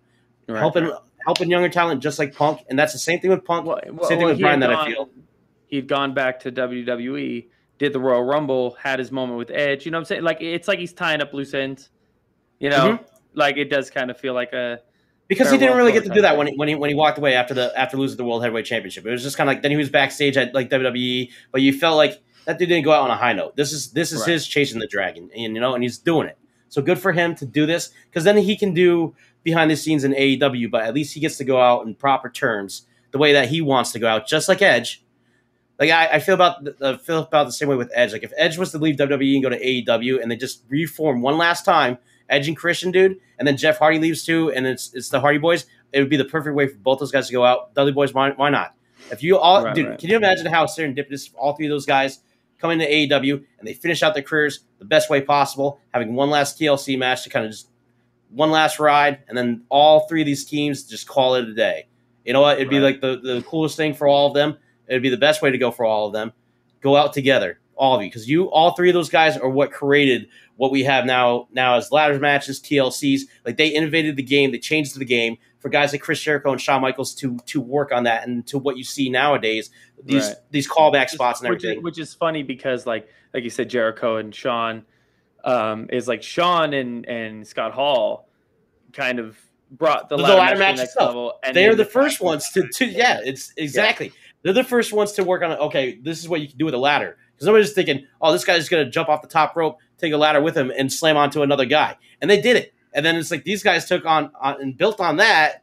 [0.48, 0.58] Right.
[0.58, 0.92] Helping
[1.24, 3.66] helping younger talent just like Punk, and that's the same thing with Punk.
[3.66, 5.08] Well, well, same thing with Brian had that I feel.
[5.66, 7.46] he'd gone back to WWE,
[7.78, 9.84] did the Royal Rumble, had his moment with Edge.
[9.86, 10.22] You know what I'm saying?
[10.22, 11.90] Like it's like he's tying up loose ends.
[12.58, 13.02] You know, Mm-hmm.
[13.34, 14.80] like it does kind of feel like a
[15.28, 17.18] because he didn't really get to do that when he, when he when he walked
[17.18, 19.06] away after the after losing the World Heavyweight Championship.
[19.06, 21.72] It was just kind of like then he was backstage at like WWE, but you
[21.72, 23.56] felt like that dude didn't go out on a high note.
[23.56, 24.30] This is this is Right.
[24.32, 26.38] his chasing the dragon, and you know, and he's doing it.
[26.68, 30.04] So good for him to do this because then he can do behind the scenes
[30.04, 33.32] in AEW, but at least he gets to go out in proper terms the way
[33.34, 35.04] that he wants to go out, just like Edge.
[35.78, 38.12] Like I, I feel about the, uh, feel about the same way with Edge.
[38.12, 41.22] Like if Edge was to leave WWE and go to AEW and they just reform
[41.22, 44.94] one last time, Edge and Christian, dude, and then Jeff Hardy leaves too, and it's
[44.94, 45.66] it's the Hardy Boys.
[45.92, 47.74] It would be the perfect way for both those guys to go out.
[47.74, 48.74] Dudley Boys, why, why not?
[49.10, 49.98] If you all, Right, dude, right.
[49.98, 52.20] can you imagine how serendipitous all three of those guys
[52.62, 56.30] come into AEW and they finish out their careers the best way possible, having one
[56.30, 57.68] last TLC match to kind of just
[58.30, 61.86] one last ride, and then all three of these teams just call it a day.
[62.24, 62.56] You know what?
[62.56, 62.84] It'd be Right.
[62.84, 64.56] like the, the coolest thing for all of them.
[64.88, 66.32] It'd be the best way to go for all of them.
[66.80, 69.70] Go out together, all of you, because you, all three of those guys, are what
[69.72, 71.48] created what we have now.
[71.52, 75.68] Now as ladder matches, TLCs, like they innovated the game, they changed the game for
[75.70, 78.76] guys like Chris Jericho and Shawn Michaels to to work on that, and to what
[78.76, 79.70] you see nowadays,
[80.04, 80.36] these Right.
[80.50, 81.84] these callback spots and which is, everything.
[81.84, 84.84] which is funny because like like you said, Jericho and Shawn
[85.44, 88.28] um, is like Shawn and and Scott Hall
[88.92, 89.38] kind of
[89.70, 91.08] brought the, The ladder, ladder match, match to the next itself.
[91.08, 91.38] level.
[91.42, 94.12] And They're then the first ones to, to yeah, it's exactly.
[94.42, 95.58] They're the first ones to work on it.
[95.60, 97.16] Okay, this is what you can do with a ladder.
[97.32, 100.16] Because nobody's thinking, oh, this guy's going to jump off the top rope, take a
[100.16, 101.96] ladder with him, and slam onto another guy.
[102.20, 102.74] And they did it.
[102.94, 105.62] And then it's like these guys took on, on and built on that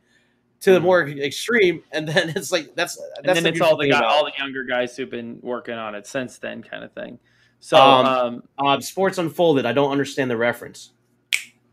[0.61, 0.83] to the Mhm.
[0.83, 1.83] more extreme.
[1.91, 4.31] And then it's like that's that's and then the it's all the guy, all the
[4.37, 7.19] younger guys who've been working on it since then, kind of thing.
[7.59, 9.65] So Um, um, uh, Sports Unfolded.
[9.65, 10.91] I don't understand the reference.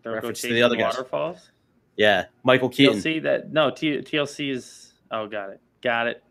[0.02, 0.94] they'll reference to the other guys.
[0.94, 1.50] waterfalls.
[1.96, 2.96] Yeah, Michael Keaton.
[2.98, 6.22] TLC that no T, TLC is oh got it got it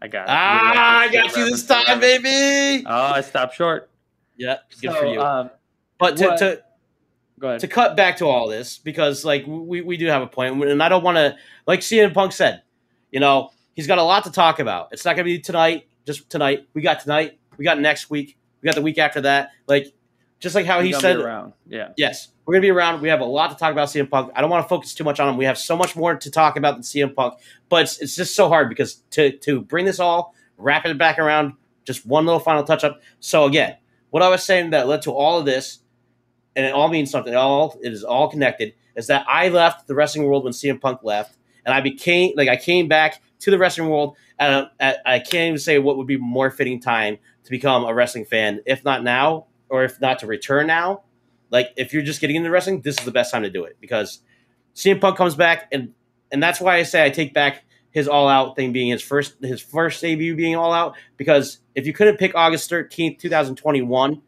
[0.00, 0.30] I got it.
[0.30, 2.84] Ah, I got you this time, baby.
[2.88, 3.88] Oh, I stopped short.
[4.36, 5.20] yeah, good so, for you.
[5.22, 5.50] Um,
[5.98, 6.62] but to, what- to
[7.42, 7.60] go ahead.
[7.60, 10.82] to cut back to all this because like we, we do have a point and
[10.82, 12.62] i don't want to like cm punk said
[13.10, 14.88] you know he's got a lot to talk about.
[14.92, 16.66] It's not going to be tonight just tonight.
[16.74, 17.38] We got tonight.
[17.56, 18.36] We got next week.
[18.60, 19.50] We got the week after that.
[19.66, 19.92] Like
[20.40, 21.52] just like how he said be around.
[21.66, 21.92] Yeah.
[21.96, 22.28] yes.
[22.44, 23.00] We're going to be around.
[23.00, 24.32] We have a lot to talk about cm punk.
[24.34, 25.36] I don't want to focus too much on him.
[25.36, 27.34] We have so much more to talk about than cm punk
[27.68, 31.18] but it's, it's just so hard because to to bring this all wrap it back
[31.18, 33.76] around just one little final touch up so again
[34.10, 35.78] what i was saying that led to all of this
[36.56, 37.32] and it all means something.
[37.32, 38.74] It all it is all connected.
[38.96, 42.48] Is that I left the wrestling world when CM Punk left, and I became like
[42.48, 46.06] I came back to the wrestling world, and I, I can't even say what would
[46.06, 50.18] be more fitting time to become a wrestling fan, if not now, or if not
[50.20, 51.02] to return now.
[51.50, 53.76] Like if you're just getting into wrestling, this is the best time to do it
[53.80, 54.20] because
[54.74, 55.94] CM Punk comes back, and
[56.30, 59.36] and that's why I say I take back his All Out thing being his first
[59.42, 63.56] his first debut being All Out because if you couldn't pick August thirteenth, two thousand
[63.56, 64.20] twenty one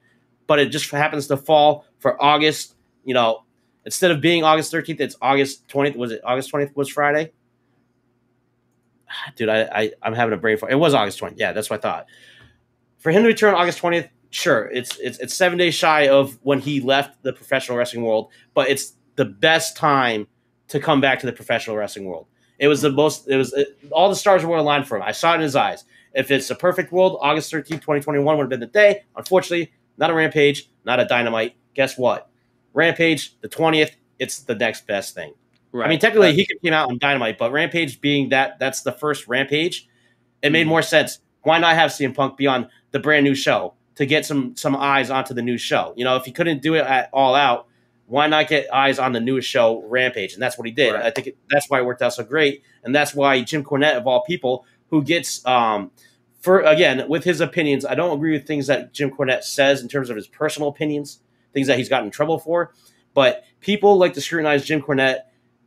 [0.46, 2.74] but it just happens to fall for August.
[3.02, 3.44] You know,
[3.86, 5.96] instead of being August 13th, it's August 20th.
[5.96, 7.32] Was it August 20th was Friday?
[9.36, 10.70] Dude, I, I I'm having a brain fart.
[10.70, 11.34] It was August 20th.
[11.36, 12.06] Yeah, that's what I thought.
[12.98, 16.60] For him to return August 20th, sure, it's it's it's seven days shy of when
[16.60, 20.26] he left the professional wrestling world, but it's the best time
[20.68, 22.26] to come back to the professional wrestling world.
[22.58, 23.28] It was the most.
[23.28, 25.02] It was it, all the stars were aligned for him.
[25.02, 25.84] I saw it in his eyes.
[26.12, 29.04] If it's a perfect world, August 13th, 2021 would have been the day.
[29.16, 31.54] Unfortunately, not a Rampage, not a Dynamite.
[31.74, 32.30] Guess what?
[32.72, 35.34] Rampage, the 20th, it's the next best thing.
[35.72, 35.86] Right.
[35.86, 38.92] I mean, technically, he could came out on Dynamite, but Rampage being that that's the
[38.92, 39.88] first Rampage,
[40.40, 41.18] it made more sense.
[41.42, 44.76] Why not have CM Punk be on the brand new show to get some some
[44.76, 45.92] eyes onto the new show?
[45.96, 47.66] You know, if he couldn't do it at All Out,
[48.06, 50.34] why not get eyes on the newest show, Rampage?
[50.34, 50.94] And that's what he did.
[50.94, 51.06] Right.
[51.06, 53.96] I think it, that's why it worked out so great, and that's why Jim Cornette,
[53.96, 55.90] of all people, who gets um,
[56.40, 59.88] for again with his opinions, I don't agree with things that Jim Cornette says in
[59.88, 61.18] terms of his personal opinions,
[61.54, 62.72] things that he's gotten in trouble for,
[63.14, 65.20] but people like to scrutinize Jim Cornette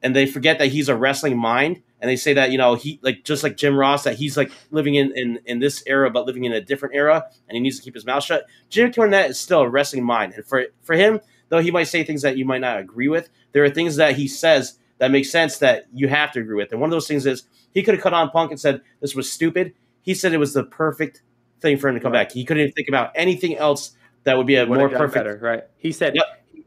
[0.04, 3.00] and they forget that he's a wrestling mind and they say that you know he
[3.02, 6.28] like just like jim ross that he's like living in in, in this era but
[6.28, 8.46] living in a different era and he needs to keep his mouth shut.
[8.70, 11.20] Jim cornette is still a wrestling mind and for for him
[11.50, 14.16] though he might say things that you might not agree with there are things that
[14.16, 16.72] he says that make sense that you have to agree with.
[16.72, 19.16] And one of those things is he could have cut on punk and said this
[19.16, 19.74] was stupid.
[20.02, 21.22] He said it was the perfect
[21.60, 22.28] thing for him to come Right.
[22.28, 22.32] back.
[22.32, 23.92] He couldn't even think about anything else
[24.28, 25.64] that would be a more perfect better, right?
[25.78, 26.26] He said, Yep.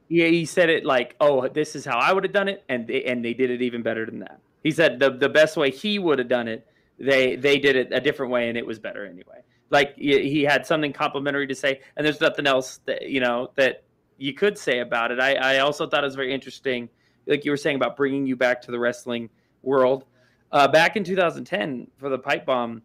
[0.08, 2.86] yeah, he said it like, "Oh, this is how I would have done it," and
[2.86, 4.40] they, and they did it even better than that.
[4.62, 6.66] He said the the best way he would have done it,
[6.98, 9.42] they they did it a different way, and it was better anyway.
[9.68, 13.84] Like he had something complimentary to say, and there's nothing else that you know that
[14.16, 15.20] you could say about it.
[15.20, 16.88] I I also thought it was very interesting,
[17.26, 19.28] like you were saying about bringing you back to the wrestling
[19.62, 20.06] world.
[20.50, 22.82] Uh, back in 2010 for the pipe bomb,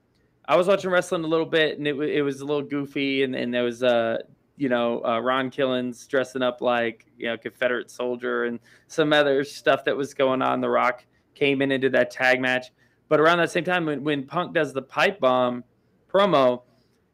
[0.48, 3.36] I was watching wrestling a little bit, and it, it was a little goofy, and,
[3.36, 4.18] and there was uh,
[4.58, 9.44] you know uh, Ron Killings dressing up like you know Confederate soldier, and some other
[9.44, 10.62] stuff that was going on.
[10.62, 12.68] The Rock came in into that tag match,
[13.10, 15.64] but around that same time, when, when Punk does the pipe bomb
[16.12, 16.62] promo,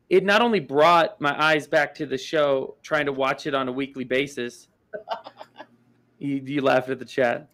[0.09, 3.67] it not only brought my eyes back to the show, trying to watch it on
[3.67, 4.67] a weekly basis.
[6.19, 7.47] you, you laughed at the chat.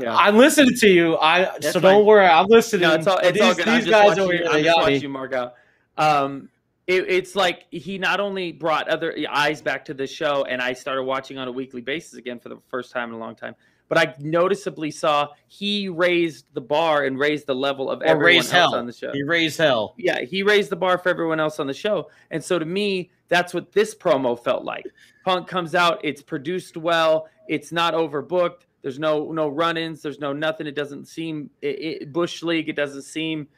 [0.00, 0.14] Yeah.
[0.14, 1.16] I, am listening to you.
[1.18, 1.82] I That's so fine.
[1.82, 2.26] don't worry.
[2.26, 2.82] I'm listening.
[2.82, 3.68] No, it's all, it's these, all good.
[3.68, 5.54] I'm these just guys over here, I'm just watching you mark out.
[5.96, 6.48] Um,
[6.86, 10.72] it, it's like he not only brought other eyes back to the show, and I
[10.72, 13.54] started watching on a weekly basis again for the first time in a long time.
[13.88, 18.26] But I noticeably saw he raised the bar and raised the level of Or everyone
[18.26, 18.74] raise else hell.
[18.76, 19.12] on the show.
[19.12, 19.94] He raised hell.
[19.98, 22.10] Yeah, he raised the bar for everyone else on the show.
[22.30, 24.86] And so to me, that's what this promo felt like.
[25.24, 28.62] Punk comes out, it's produced well, it's not overbooked.
[28.82, 30.66] There's no no run-ins, there's no nothing.
[30.66, 32.68] It doesn't seem it, it, bush league.
[32.68, 33.48] It doesn't seem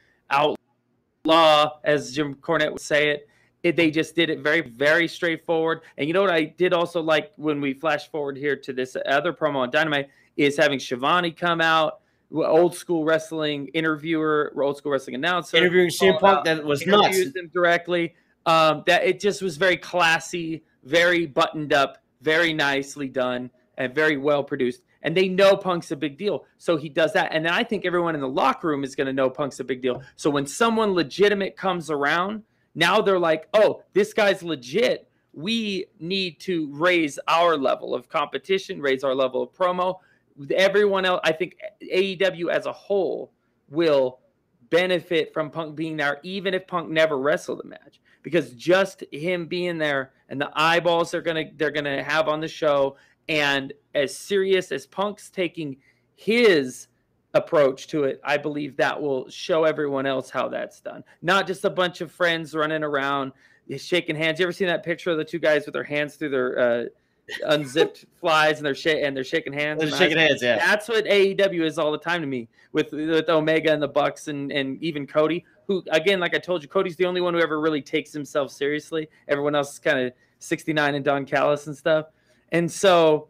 [1.27, 3.29] outlaw, as Jim Cornette would say it.
[3.63, 3.75] it.
[3.75, 5.81] They just did it very very straightforward.
[5.97, 8.95] And you know what I did also like when we flash forward here to this
[9.05, 11.99] other promo on Dynamite is having Schiavone come out,
[12.33, 17.19] old school wrestling interviewer, old school wrestling announcer, Interviewing CM Punk, that was nuts.
[17.53, 18.15] directly.
[18.45, 24.15] Um, that it just was very classy, very buttoned up, very nicely done, and very
[24.15, 24.83] well produced.
[25.03, 27.29] And they know Punk's a big deal, so he does that.
[27.31, 29.63] And then I think everyone in the locker room is going to know Punk's a
[29.63, 30.01] big deal.
[30.15, 32.43] So when someone legitimate comes around,
[32.75, 35.09] now they're like, "Oh, this guy's legit.
[35.33, 39.99] We need to raise our level of competition, raise our level of promo."
[40.55, 43.31] Everyone else, I think AEW as a whole
[43.69, 44.19] will
[44.69, 49.45] benefit from Punk being there, even if Punk never wrestled a match, because just him
[49.45, 52.97] being there and the eyeballs they're gonna they're gonna have on the show,
[53.29, 55.77] and as serious as Punk's taking
[56.15, 56.87] his
[57.33, 61.03] approach to it, I believe that will show everyone else how that's done.
[61.21, 63.31] Not just a bunch of friends running around
[63.77, 64.39] shaking hands.
[64.39, 66.85] You ever seen that picture of the two guys with their hands through their uh,
[67.45, 69.81] unzipped flies and they're sh- and they're shaking hands?
[69.81, 70.57] They're shaking eyes- hands, yeah.
[70.57, 74.29] that's what AEW is all the time to me with with Omega and the Bucks
[74.29, 77.41] and and even Cody, who again, like I told you, Cody's the only one who
[77.41, 79.09] ever really takes himself seriously.
[79.27, 82.07] Everyone else is kind of 69 and Don Callis and stuff.
[82.51, 83.27] And so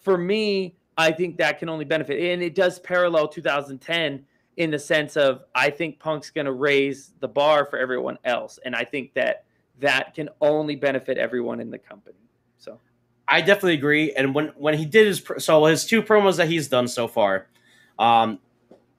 [0.00, 2.32] for me, I think that can only benefit.
[2.32, 4.24] And it does parallel 2010
[4.56, 8.58] in the sense of I think Punk's going to raise the bar for everyone else.
[8.64, 9.44] And I think that
[9.80, 12.16] that can only benefit everyone in the company.
[12.56, 12.80] So
[13.28, 14.12] I definitely agree.
[14.12, 17.46] And when when he did his so his two promos that he's done so far,
[17.98, 18.38] um,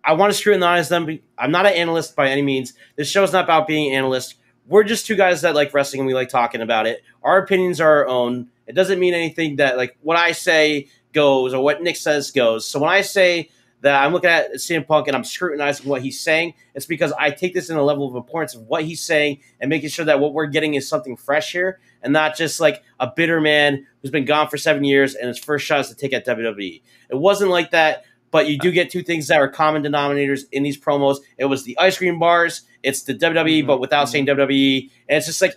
[0.04, 1.20] I want to scrutinize them.
[1.38, 2.74] I'm not an analyst by any means.
[2.96, 4.36] This show's not about being an analyst.
[4.68, 7.02] We're just two guys that like wrestling and we like talking about it.
[7.24, 8.50] Our opinions are our own.
[8.68, 12.68] It doesn't mean anything that like what I say goes or what Nick says goes.
[12.68, 13.50] So when I say
[13.82, 17.32] that I'm looking at CM Punk and I'm scrutinizing what he's saying, it's because I
[17.32, 20.20] take this in a level of importance of what he's saying and making sure that
[20.20, 24.12] what we're getting is something fresh here and not just like a bitter man who's
[24.12, 26.82] been gone for seven years and his first shot is to take at WWE.
[27.10, 30.64] It wasn't like that, but you do get two things that are common denominators in
[30.64, 31.18] these promos.
[31.38, 34.90] It was the ice cream bars, it's the WWE, Mhm, but without saying WWE.
[35.08, 35.56] And it's just like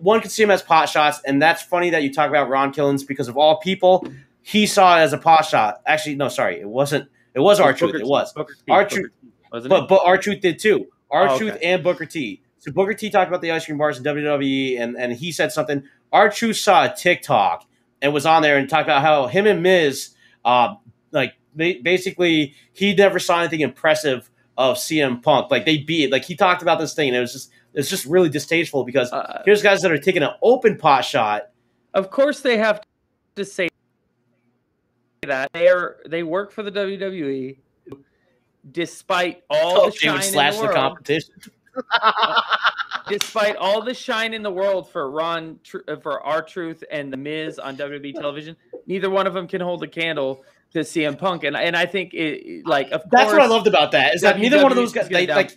[0.00, 2.72] one could see him as pot shots, and that's funny that you talk about Ron
[2.72, 4.06] Killings because of all people,
[4.42, 5.80] he saw it as a pot shot.
[5.86, 7.08] Actually, no, sorry, it wasn't.
[7.34, 7.94] It was R Truth.
[7.94, 8.34] It was.
[8.68, 9.10] R Truth-
[9.50, 10.86] But but R Truth did too.
[11.10, 11.64] Our Oh, truth okay.
[11.72, 12.42] and Booker T.
[12.58, 15.52] So Booker T talked about the ice cream bars in WWE, and and he said
[15.52, 15.84] something.
[16.12, 17.64] R Truth saw a TikTok
[18.02, 20.10] and was on there and talked about how him and Miz,
[20.44, 20.74] uh,
[21.12, 25.50] like ba- basically he never saw anything impressive of CM Punk.
[25.50, 26.10] Like they beat.
[26.10, 29.12] Like he talked about this thing, and it was just it's just really distasteful because
[29.12, 31.50] Uh, here's guys that are taking an open pot shot.
[31.94, 32.82] Of course, they have
[33.36, 33.68] to say
[35.22, 37.56] that they are they work for the WWE,
[38.70, 40.74] despite all the they shine would in slash the the world.
[40.76, 41.34] competition.
[43.08, 47.16] despite all the shine in the world for Ron, uh, for R Truth and the
[47.16, 48.56] Miz on WWE television,
[48.86, 52.12] neither one of them can hold a candle to CM Punk, and and I think
[52.12, 54.76] it like of That's course what I loved about that is that neither one of
[54.76, 55.56] those guys they like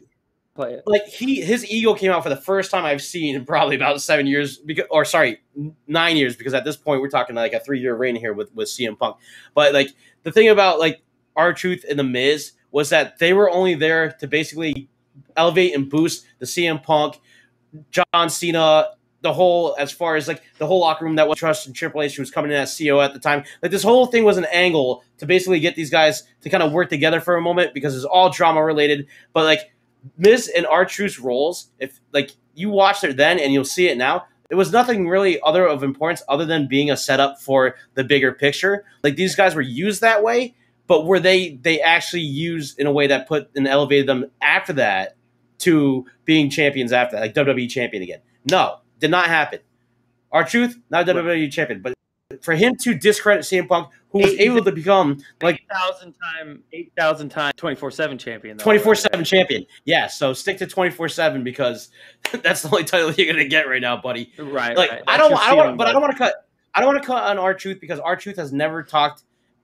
[0.61, 0.83] play it.
[0.85, 4.01] like he his ego came out for the first time I've seen in probably about
[4.01, 5.41] seven years because or sorry
[5.87, 8.53] nine years because at this point we're talking like a three year reign here with
[8.53, 9.17] with CM Punk.
[9.53, 9.89] But like
[10.23, 11.01] the thing about like
[11.35, 14.89] R Truth and the Miz was that they were only there to basically
[15.35, 17.19] elevate and boost the CM Punk
[17.89, 18.89] John Cena
[19.21, 22.01] the whole as far as like the whole locker room that was trust and Triple
[22.01, 23.43] H who was coming in as CEO at the time.
[23.61, 26.71] Like this whole thing was an angle to basically get these guys to kind of
[26.71, 29.07] work together for a moment because it's all drama related.
[29.33, 29.71] But like
[30.17, 33.97] Miz and R Truth's roles, if like you watched it then and you'll see it
[33.97, 38.03] now, it was nothing really other of importance other than being a setup for the
[38.03, 38.83] bigger picture.
[39.03, 40.55] Like these guys were used that way,
[40.87, 44.73] but were they they actually used in a way that put and elevated them after
[44.73, 45.15] that
[45.59, 48.19] to being champions after that, like WWE champion again?
[48.49, 49.59] No, did not happen.
[50.31, 51.93] R Truth, not WWE champion, but
[52.41, 56.13] for him to discredit CM Punk, who was Eight- able to become like Eight thousand
[56.13, 58.57] time, eight thousand time, twenty four seven champion.
[58.57, 59.65] twenty four seven champion.
[59.85, 61.89] Yeah, so stick to twenty four seven because
[62.43, 64.31] that's the only title you're gonna get right now, buddy.
[64.37, 64.75] Right.
[64.75, 65.01] Like right.
[65.07, 66.47] I don't, I don't, want, but I don't want to cut.
[66.73, 69.23] I don't want to cut on R Truth because R Truth has never talked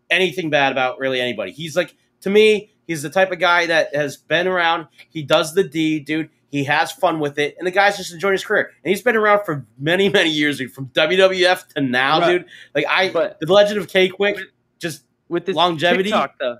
[0.09, 1.51] anything bad about really anybody.
[1.51, 4.87] He's like to me, he's the type of guy that has been around.
[5.09, 6.29] He does the deed, dude.
[6.49, 8.71] He has fun with it, and the guy's just enjoying his career.
[8.83, 12.37] And he's been around for many, many years, dude, from WWF to now, Right.
[12.39, 12.45] dude.
[12.73, 14.39] Like I, But- the Legend of K-Kwik,
[14.79, 16.03] just with this Longevity?
[16.03, 16.59] TikTok, though,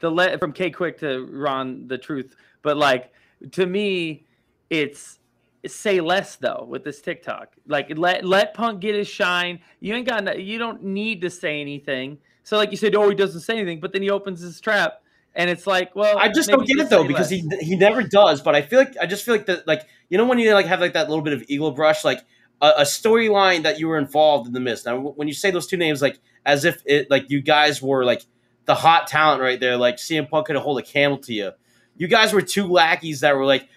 [0.00, 3.10] the le- from K-Kwik to Ron the Truth, but like
[3.52, 4.26] to me,
[4.70, 5.18] it's
[5.66, 7.54] say less though with this TikTok.
[7.66, 9.60] Like let let Punk get his shine.
[9.80, 12.18] You ain't got no, you don't need to say anything.
[12.42, 15.02] So like you said, oh he doesn't say anything, but then he opens his trap,
[15.34, 17.60] and it's like, well, I just don't get it though because less.
[17.60, 18.40] he he never does.
[18.40, 20.66] But I feel like I just feel like that like you know when you like
[20.66, 22.24] have like that little bit of eagle brush like
[22.60, 24.86] a, a storyline that you were involved in the midst.
[24.86, 28.04] Now when you say those two names like as if it like you guys were
[28.04, 28.22] like
[28.66, 31.50] the hot talent right there, like CM Punk could hold a candle to you.
[31.96, 33.68] You guys were two lackeys that were like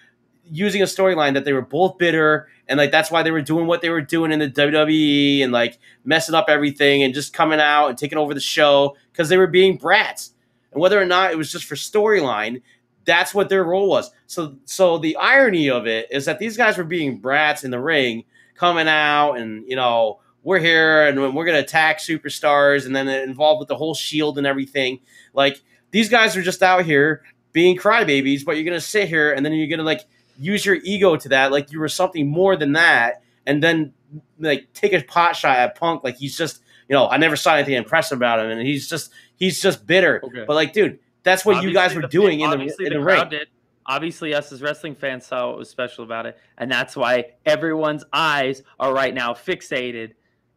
[0.50, 3.66] using a storyline that they were both bitter and like that's why they were doing
[3.66, 7.60] what they were doing in the WWE and like messing up everything and just coming
[7.60, 10.34] out and taking over the show because they were being brats.
[10.72, 12.62] And whether or not it was just for storyline,
[13.04, 14.10] that's what their role was.
[14.26, 17.80] So so the irony of it is that these guys were being brats in the
[17.80, 23.08] ring, coming out and you know, we're here and we're gonna attack superstars and then
[23.08, 25.00] involved with the whole shield and everything.
[25.32, 29.44] Like these guys are just out here being crybabies, but you're gonna sit here and
[29.44, 30.02] then you're gonna like
[30.38, 33.92] use your ego to that, like you were something more than that, and then
[34.38, 37.54] like take a pot shot at Punk, like he's just, you know, I never saw
[37.54, 40.20] anything impressive about him, and he's just he's just bitter.
[40.22, 40.44] Okay.
[40.46, 43.30] But like, dude, that's what you guys were the- doing in the in the, crowd
[43.30, 43.40] ring.
[43.40, 43.48] Did.
[43.86, 48.04] Obviously, us as wrestling fans saw what was special about it, and that's why everyone's
[48.12, 50.12] eyes are right now fixated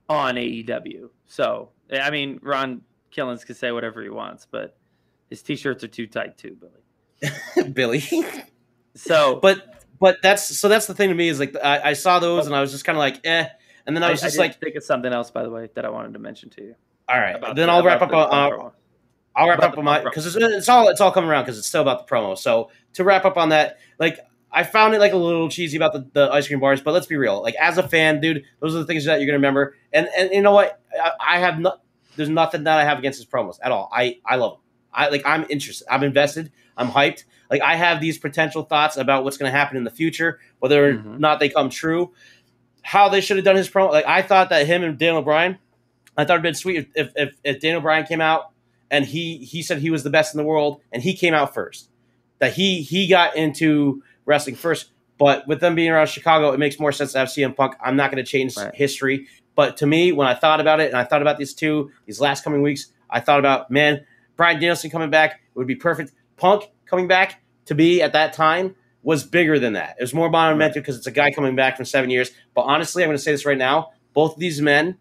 [0.09, 1.09] on AEW.
[1.27, 4.77] So, I mean, Ron Killings can say whatever he wants, but
[5.29, 7.71] his t-shirts are too tight too, Billy.
[7.71, 8.03] Billy.
[8.95, 12.19] So, but but that's so that's the thing to me is like I, I saw
[12.19, 13.45] those and I was just kind of like eh,
[13.85, 15.85] and then I was just did like, think of something else, by the way, that
[15.85, 16.75] I wanted to mention to you.
[17.11, 18.13] All right, about then I'll wrap up.
[18.13, 18.69] On, uh,
[19.35, 21.67] I'll wrap up on my because it's, it's all it's all coming around because it's
[21.67, 22.37] still about the promo.
[22.37, 24.19] So to wrap up on that, like
[24.51, 27.07] I found it like a little cheesy about the, the ice cream bars, but let's
[27.07, 27.41] be real.
[27.41, 29.75] Like as a fan, dude, those are the things that you're gonna remember.
[29.91, 30.79] And and you know what?
[31.01, 31.75] I, I have no,
[32.15, 33.89] there's nothing that I have against his promos at all.
[33.91, 34.61] I I love them.
[34.93, 35.87] I like I'm interested.
[35.89, 36.51] I'm invested.
[36.77, 37.23] I'm hyped.
[37.49, 40.93] Like I have these potential thoughts about what's gonna happen in the future, whether or
[40.93, 41.19] Mhm.
[41.19, 42.13] not they come true.
[42.83, 43.91] How they should have done his promo.
[43.91, 45.57] Like I thought that him and Daniel Bryan,
[46.17, 48.51] I thought it'd been sweet if if, if Daniel Bryan came out
[48.89, 51.53] and he he said he was the best in the world and he came out
[51.53, 51.89] first
[52.39, 54.91] that he he got into wrestling first.
[55.17, 57.75] But with them being around chicago it makes more sense to have cm punk.
[57.83, 58.73] I'm not going to change Right.
[58.75, 59.27] history.
[59.55, 62.19] But to me when i thought about it and i thought about these two these
[62.19, 64.05] last coming weeks i thought about man
[64.35, 66.11] bryan danielson coming back would be perfect.
[66.37, 69.95] Punk coming back to be at that time was bigger than that.
[69.99, 72.31] It was more monumental because it's a guy coming back from seven years.
[72.55, 74.97] But honestly i'm going to say this right now both of these men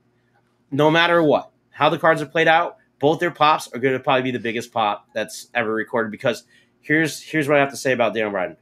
[0.71, 4.01] no matter what, how the cards are played out, both their pops are going to
[4.01, 6.11] probably be the biggest pop that's ever recorded.
[6.13, 6.45] Because
[6.81, 8.57] here's here's what I have to say about Daniel Bryan.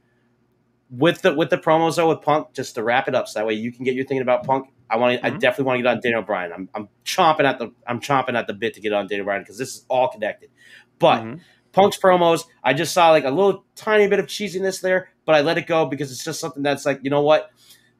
[0.91, 3.45] With the with the promos though with Punk, just to wrap it up, so that
[3.45, 4.69] way you can get your thinking about Punk.
[4.89, 6.51] I want to, I definitely want to get on Daniel Bryan.
[6.51, 9.43] I'm I'm chomping at the I'm chomping at the bit to get on Daniel Bryan
[9.43, 10.49] because this is all connected.
[10.97, 11.41] But Mhm.
[11.71, 15.41] Punk's promos, I just saw like a little tiny bit of cheesiness there, but I
[15.41, 17.51] let it go because it's just something that's like, you know what?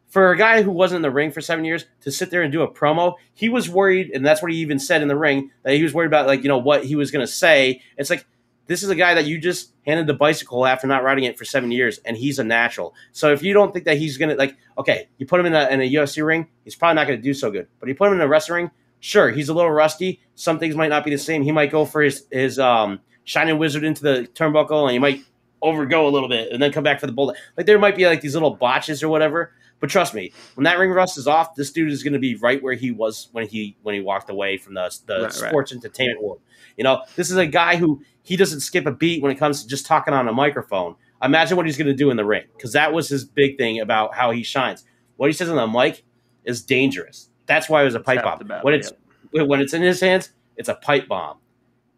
[0.10, 2.52] For a guy who wasn't in the ring for seven years to sit there and
[2.52, 5.52] do a promo, he was worried, and that's what he even said in the ring
[5.64, 7.82] that he was worried about, like you know what he was going to say.
[7.96, 8.26] It's like
[8.66, 11.46] this is a guy that you just handed the bicycle after not riding it for
[11.46, 12.94] seven years, and he's a natural.
[13.12, 15.56] So if you don't think that he's going to like, okay, you put him in
[15.56, 17.68] a, in a UFC ring, he's probably not going to do so good.
[17.80, 20.22] But you put him in a wrestling ring, sure, he's a little rusty.
[20.36, 21.42] Some things might not be the same.
[21.44, 25.22] He might go for his his um, shining wizard into the turnbuckle, and he might
[25.64, 27.38] overgo a little bit and then come back for the bullet.
[27.58, 29.52] Like there might be like these little botches or whatever.
[29.80, 32.36] But trust me, when that ring rust is off, this dude is going to be
[32.36, 35.34] right where he was when he when he walked away from the the Right, right.
[35.34, 36.42] sports entertainment world.
[36.78, 39.64] You know, this is a guy who he doesn't skip a beat when it comes
[39.64, 40.96] to just talking on a microphone.
[41.22, 43.80] Imagine what he's going to do in the ring because that was his big thing
[43.80, 44.86] about how he shines.
[45.18, 46.04] What he says on the mic
[46.46, 47.30] is dangerous.
[47.46, 48.40] That's why it was a pipe bomb.
[48.64, 48.92] When it's
[49.32, 51.38] when it's in his hands, it's a pipe bomb.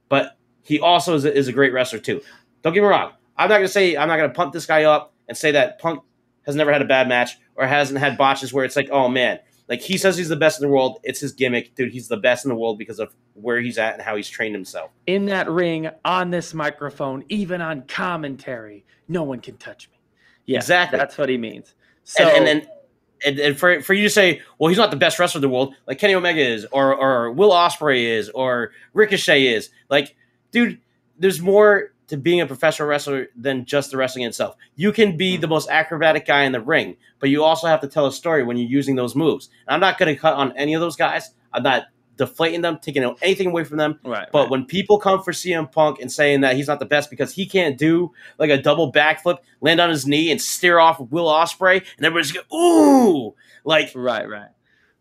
[0.10, 2.22] But he also is a, is a great wrestler too.
[2.62, 3.14] Don't get me wrong.
[3.38, 5.52] I'm not going to say I'm not going to pump this guy up and say
[5.52, 6.04] that Punk
[6.46, 9.40] has never had a bad match or hasn't had botches where it's like, oh man,
[9.70, 11.00] like he says he's the best in the world.
[11.04, 11.92] It's his gimmick, dude.
[11.92, 14.56] He's the best in the world because of where he's at and how he's trained
[14.56, 14.92] himself.
[15.08, 19.98] in that ring, on this microphone, even on commentary, no one can touch me.
[20.46, 20.98] Yeah, Exactly.
[21.00, 21.74] That's what he means.
[22.04, 22.68] So, and, and, and
[23.24, 25.50] and, and for for you to say, well, he's not the best wrestler in the
[25.50, 30.16] world, like Kenny Omega is, or or Will Ospreay is, or Ricochet is, like,
[30.52, 30.80] dude,
[31.20, 34.58] there's more to being a professional wrestler than just the wrestling itself.
[34.76, 35.54] You can be the mm-hmm.
[35.54, 38.58] most acrobatic guy in the ring, but you also have to tell a story when
[38.58, 39.50] you're using those moves.
[39.66, 41.32] And I'm not going to cut on any of those guys.
[41.54, 41.86] I'm not
[42.18, 43.98] deflating them, taking anything away from them.
[44.04, 44.28] Right.
[44.30, 44.52] But right.
[44.52, 47.46] when people come for CM Punk and saying that he's not the best because he
[47.46, 51.84] can't do like a double backflip, land on his knee, and steer off Will Ospreay,
[51.96, 53.34] and everybody's go, ooh,
[53.64, 54.50] like right, right,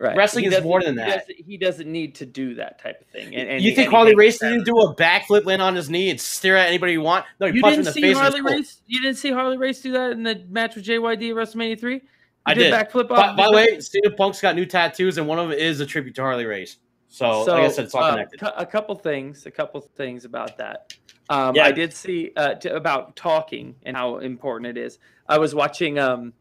[0.00, 0.16] right.
[0.16, 1.18] Wrestling He is more than he that.
[1.28, 3.34] doesn't- He doesn't need to do that type of thing.
[3.36, 6.10] And, and you think and Harley Race didn't do a backflip, land on his knee,
[6.10, 7.24] and stare at anybody you want?
[7.38, 8.16] No, he You punched him in the see face.
[8.16, 8.56] and it was Harley cool.
[8.58, 8.82] Race.
[8.86, 12.00] You didn't see Harley Race do that in the match with JYD at WrestleMania three.
[12.46, 12.72] I did.
[12.72, 13.08] backflip.
[13.08, 15.58] By, off by the the- way, CM Punk's got new tattoos, and one of them
[15.58, 16.78] is a tribute to Harley Race.
[17.08, 18.40] So, like I said, it's all uh, connected.
[18.40, 20.94] cou- a couple things, a couple things about that.
[21.28, 21.64] Um, Yeah.
[21.64, 24.98] I did see uh, t- about talking and how important it is.
[25.28, 26.32] I was watching um,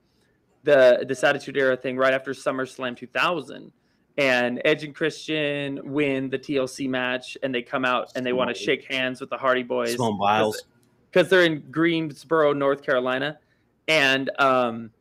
[0.64, 3.72] the this Attitude Era thing right after SummerSlam 2000,
[4.18, 8.50] and Edge and Christian win the TLC match, and they come out and they want
[8.50, 10.64] to shake hands with the Hardy Boys Simone Biles.
[11.12, 13.40] because they're in Greensboro, North Carolina,
[13.88, 14.92] and um,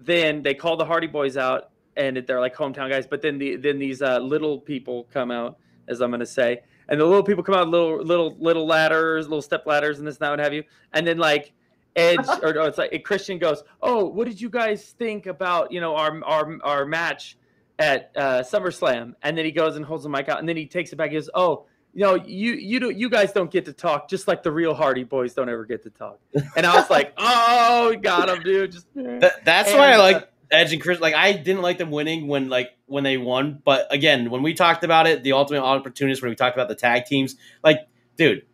[0.00, 3.06] then they call the Hardy Boys out, and they're like hometown guys.
[3.06, 5.58] But then the then these uh, little people come out,
[5.88, 9.42] as I'm gonna say, and the little people come out little little little ladders, little
[9.42, 10.64] step ladders, and this and that, what have you.
[10.92, 11.52] And then like
[11.96, 15.80] Edge or no, it's like Christian goes, "Oh, what did you guys think about you
[15.80, 17.36] know our our our match
[17.78, 20.66] at uh, SummerSlam?" And then he goes and holds the mic out, and then he
[20.66, 21.10] takes it back.
[21.10, 21.66] He goes, "Oh."
[21.96, 24.74] You know, you you do you guys don't get to talk, just like the real
[24.74, 26.18] Hardy Boys don't ever get to talk.
[26.56, 30.16] And I was like, "Oh, got him, dude!" Just That, that's And, why I like
[30.16, 30.98] uh, Edge and Chris.
[30.98, 34.54] Like I didn't like them winning when like when they won, but again, when we
[34.54, 37.86] talked about it, the Ultimate Opportunist, when we talked about the tag teams, like,
[38.16, 38.44] dude,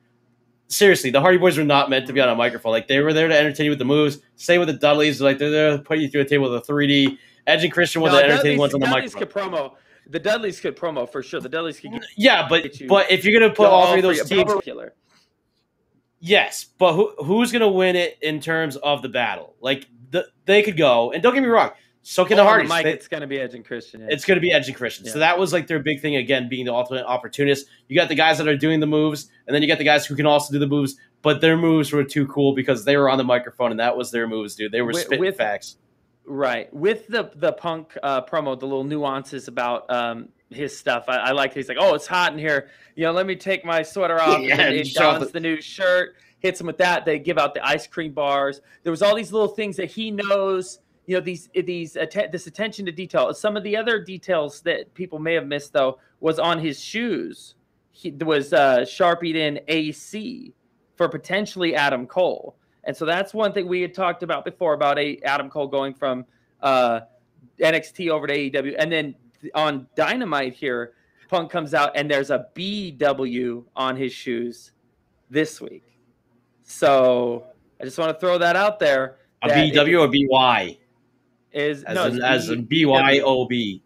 [0.71, 2.73] seriously, the Hardy Boys were not meant to be on a microphone.
[2.73, 4.19] Like they were there to entertain you with the moves.
[4.37, 6.73] Same with the Dudleys, like they're there to put you through a table with a
[6.73, 7.19] 3D.
[7.47, 9.51] Edge and Christian were No, the entertaining ones on the Dudleys microphone.
[9.51, 9.75] could promo.
[10.09, 11.41] The Dudleys could promo for sure.
[11.41, 14.03] The Dudleys could get Yeah, but you- but if you're gonna put all three of
[14.05, 14.95] those teams, Killer.
[16.23, 19.55] Yes, but who, who's going to win it in terms of the battle?
[19.63, 21.71] Like the, they could go, and don't get me wrong,
[22.03, 22.69] so can Oh, the Hardys.
[22.71, 24.01] mic, They- it's going to be Edge and Christian.
[24.01, 24.07] yeah.
[24.11, 25.07] it's going to be Edge and Christian.
[25.07, 27.67] So that was like their big thing again, being the ultimate opportunist.
[27.89, 30.07] You got the guys that are doing the moves, and then you got the guys
[30.07, 33.11] who can also do the moves, but their moves were too cool because they were
[33.11, 34.73] on the microphone, and that was their moves, dude.
[34.73, 35.77] They were With- spitting with- facts.
[36.27, 38.59] right with the the punk uh, promo.
[38.59, 41.05] The little nuances about um, his stuff.
[41.09, 41.53] I, I like.
[41.55, 42.69] He's like, "Oh, it's hot in here.
[42.95, 45.61] You know, let me take my sweater off." Yeah, and he dons the- the new
[45.61, 46.15] shirt.
[46.39, 47.05] Hits him with that.
[47.05, 48.61] They give out the ice cream bars.
[48.83, 50.79] There was all these little things that he knows.
[51.11, 53.35] You know these these this attention to detail.
[53.35, 57.57] Some of the other details that people may have missed though was on his shoes.
[57.91, 60.55] He was uh, sharpied in AC
[60.95, 62.55] for potentially Adam Cole,
[62.85, 65.95] and so that's one thing we had talked about before about a Adam Cole going
[65.95, 66.25] from
[66.63, 67.01] uh,
[67.59, 69.17] NXT over to AEW, and then
[69.57, 70.93] on Dynamite here,
[71.29, 74.71] Punk comes out and there's a BW on his shoes
[75.29, 75.99] this week.
[76.63, 77.47] So
[77.81, 79.17] I just want to throw that out there.
[79.43, 80.77] A BW or BY?
[81.53, 83.81] Is As, no, in, as in BYOB.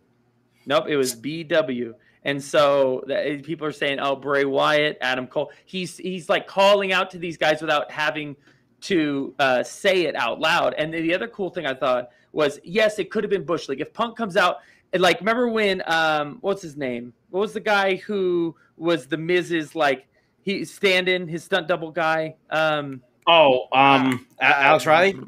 [0.67, 1.95] Nope, it was BW.
[2.27, 6.93] And so that, people are saying, "Oh, Bray Wyatt, Adam Cole." He's he's like calling
[6.93, 8.37] out to these guys without having
[8.83, 10.75] to uh, say it out loud.
[10.75, 13.81] And the other cool thing I thought was, yes, it could have been Bush League
[13.81, 14.59] if Punk comes out
[14.99, 17.13] like, remember when um, what's his name?
[17.31, 20.07] What was the guy who was the Miz's like
[20.43, 22.37] he stand-in his stunt double guy?
[22.51, 25.19] Um, Oh, um, Alex Riley?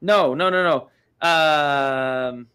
[0.00, 0.90] no, no, no, no.
[1.20, 2.46] Um,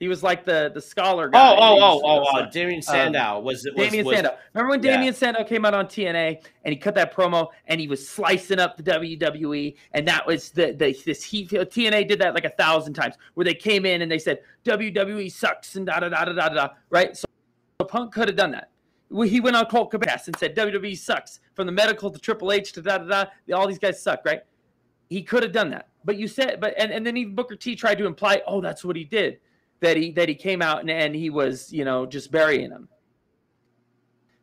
[0.00, 1.56] he was like the the scholar Oh, guy.
[1.58, 4.36] oh, oh, oh, oh, like- Damien Sandow was was, Damien was, Sandow.
[4.54, 4.92] Remember when yeah.
[4.96, 8.58] Damien Sandow came out on TNA and he cut that promo and he was slicing
[8.58, 12.50] up the WWE and that was the, the this he TNA did that like a
[12.50, 16.24] thousand times where they came in and they said WWE sucks and da da da
[16.24, 17.14] da da da right.
[17.14, 17.26] So,
[17.86, 18.70] Punk could have done that.
[19.26, 22.72] He went on Colt Cabana and said WWE sucks from the medical to Triple H
[22.72, 23.54] to da da da.
[23.54, 24.40] All these guys suck, right?
[25.10, 27.76] He could have done that, but you said, but and, and then even Booker T
[27.76, 29.38] tried to imply, oh, that's what he did,
[29.80, 32.88] that he that he came out and, and he was you know just burying him.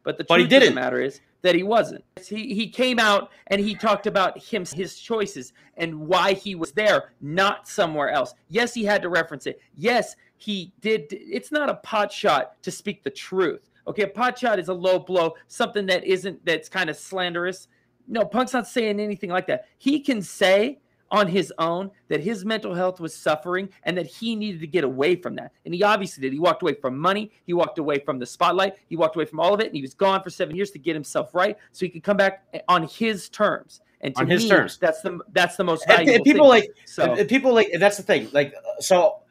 [0.03, 0.69] But the But truth of didn't.
[0.69, 2.03] the matter is that he wasn't.
[2.25, 6.71] He he came out and he talked about him his choices and why he was
[6.71, 8.33] there, not somewhere else.
[8.47, 9.59] Yes, he had to reference it.
[9.75, 11.07] Yes, he did.
[11.11, 13.69] It's not a pot shot to speak the truth.
[13.87, 17.67] Okay, a pot shot is a low blow, something that isn't that's kind of slanderous.
[18.07, 19.65] No, Punk's not saying anything like that.
[19.77, 20.79] He can say
[21.11, 24.83] on his own that his mental health was suffering and that he needed to get
[24.83, 25.51] away from that.
[25.65, 26.33] And he obviously did.
[26.33, 29.39] He walked away from money, he walked away from the spotlight, he walked away from
[29.39, 31.85] all of it, and he was gone for seven years to get himself right so
[31.85, 33.81] he could come back eh, on his terms.
[34.01, 34.77] And to On his me, terms.
[34.77, 36.61] that's the that's the most valuable and people thing.
[36.61, 38.29] like so people like that's the thing.
[38.31, 39.21] Like so,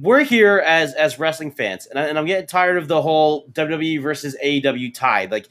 [0.00, 3.48] we're here as as wrestling fans, and, I, and I'm getting tired of the whole
[3.48, 5.26] WWE versus AEW tie.
[5.28, 5.48] Like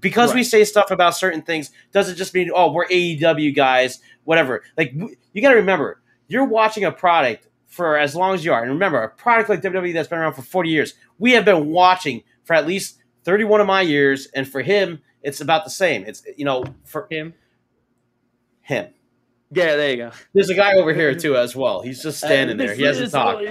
[0.00, 4.62] because we say stuff about certain things doesn't just mean oh we're AEW guys, whatever.
[4.76, 4.92] Like
[5.32, 8.70] you got to remember, you're watching a product for as long as you are, and
[8.70, 10.94] remember a product like WWE that's been around for 40 years.
[11.18, 15.40] We have been watching for at least 31 of my years, and for him, it's
[15.40, 16.04] about the same.
[16.04, 17.34] It's you know for Him.
[18.60, 18.88] him.
[19.52, 20.10] Yeah, there you go.
[20.34, 21.80] There's a guy over here too as well.
[21.80, 22.74] He's just standing there.
[22.74, 23.44] He hasn't talked.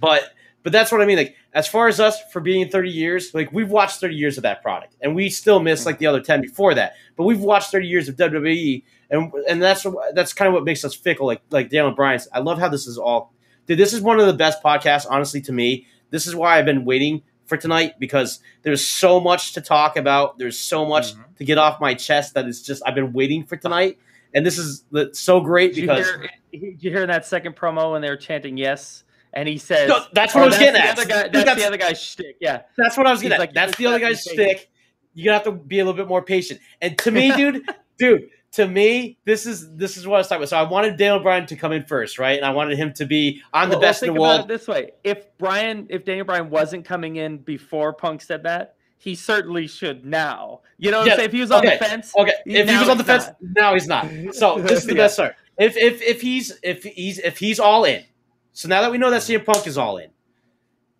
[0.00, 0.22] But
[0.62, 1.16] but that's what I mean.
[1.16, 4.42] Like as far as us for being 30 years, like we've watched 30 years of
[4.42, 6.94] that product, and we still miss like the other 10 before that.
[7.16, 10.84] But we've watched 30 years of WWE, and and that's that's kind of what makes
[10.84, 11.26] us fickle.
[11.26, 12.28] Like like Daniel Bryan's.
[12.32, 13.32] I love how this is all.
[13.66, 15.86] Dude, this is one of the best podcasts, honestly, to me.
[16.10, 20.38] This is why I've been waiting for tonight because there's so much to talk about.
[20.38, 21.36] There's so much Mhm.
[21.38, 23.98] to get off my chest that it's just I've been waiting for tonight,
[24.34, 27.92] and this is so great Did you, because hear, did you hear that second promo
[27.92, 29.04] when they were chanting yes?
[29.32, 30.98] And he says, No, that's what oh, I was that's getting at.
[30.98, 32.36] Other guy, Dude, that's, that's- the other guy's shtick.
[32.40, 32.62] Yeah.
[32.76, 33.46] That's what I was He's getting at.
[33.46, 34.70] like, That's the other guy's have to be stick.
[35.14, 36.60] You're gonna have to be a little bit more patient.
[36.80, 37.64] And to me, dude,
[37.98, 40.48] dude, to me, this is this is what I was talking about.
[40.50, 42.36] So I wanted Daniel Bryan to come in first, right?
[42.36, 44.40] And I wanted him to be the Well, well, best in the about world.
[44.42, 48.76] it this way: if Bryan, if Daniel Bryan wasn't coming in before Punk said that,
[48.98, 50.60] he certainly should now.
[50.78, 51.28] You know what Yeah, I'm saying?
[51.28, 53.36] If he was on okay, the fence, Okay, if he was on the fence, not.
[53.40, 54.06] now he's not.
[54.32, 55.02] So this is the Yeah.
[55.02, 55.36] best start.
[55.58, 58.04] If if if he's if he's if he's all in.
[58.52, 60.10] So now that we know that CM Punk is all in,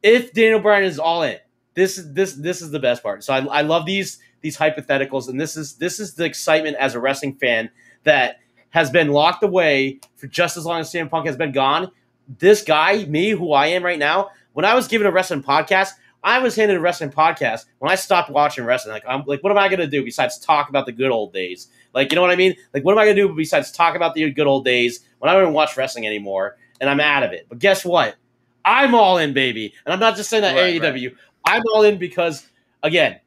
[0.02, 1.38] if Daniel Bryan is all in,
[1.74, 3.24] this is this this is the best part.
[3.24, 6.94] So I, I love these these hypotheticals, and this is this is the excitement as
[6.94, 7.70] a wrestling fan
[8.04, 8.36] that
[8.70, 11.90] has been locked away for just as long as CM Punk has been gone.
[12.38, 15.90] This guy, me, who I am right now, when I was given a wrestling podcast,
[16.22, 18.92] I was handed a wrestling podcast when I stopped watching wrestling.
[18.92, 21.68] Like, I'm like, what am I gonna do besides talk about the good old days?
[21.92, 22.54] Like, you know what I mean?
[22.72, 25.34] Like, what am I gonna do besides talk about the good old days when I
[25.34, 27.46] don't even watch wrestling anymore and I'm out of it?
[27.48, 28.16] But guess what?
[28.64, 31.14] I'm all in, baby, and I'm not just saying that Right, AEW.
[31.46, 32.46] I'm all in because,
[32.82, 33.20] again,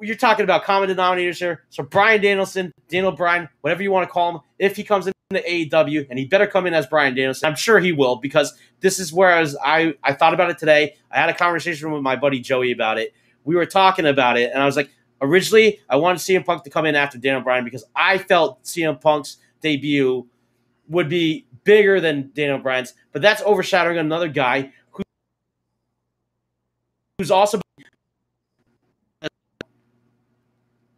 [0.00, 1.64] you're talking about common denominators here.
[1.70, 5.42] So Bryan Danielson, Daniel Bryan, whatever you want to call him, if he comes into
[5.48, 7.48] AEW, and he better come in as Bryan Danielson.
[7.48, 9.56] I'm sure he will because this is where I was.
[9.64, 10.96] I I thought about it today.
[11.10, 13.14] I had a conversation with my buddy Joey about it.
[13.44, 16.70] We were talking about it, and I was like, originally I wanted CM Punk to
[16.70, 20.28] come in after Daniel Bryan because I felt CM Punk's debut
[20.88, 25.02] would be bigger than Daniel Bryan's, but that's overshadowing another guy who,
[27.18, 27.60] who's also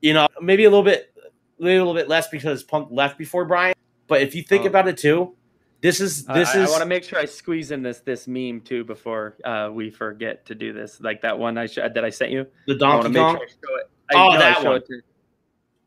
[0.01, 1.13] you know, maybe a little bit,
[1.59, 3.75] maybe a little bit less because Punk left before Bryan.
[4.07, 4.69] But if you think Oh.
[4.69, 5.35] about it too,
[5.81, 8.27] this is this I, is I want to make sure I squeeze in this this
[8.27, 11.01] meme too before uh, we forget to do this.
[11.01, 12.47] Like that one I sh- that I sent you.
[12.67, 13.37] the Donkey Kong.
[13.37, 13.91] sure I show it.
[14.15, 14.77] Oh, that one.
[14.77, 15.01] it to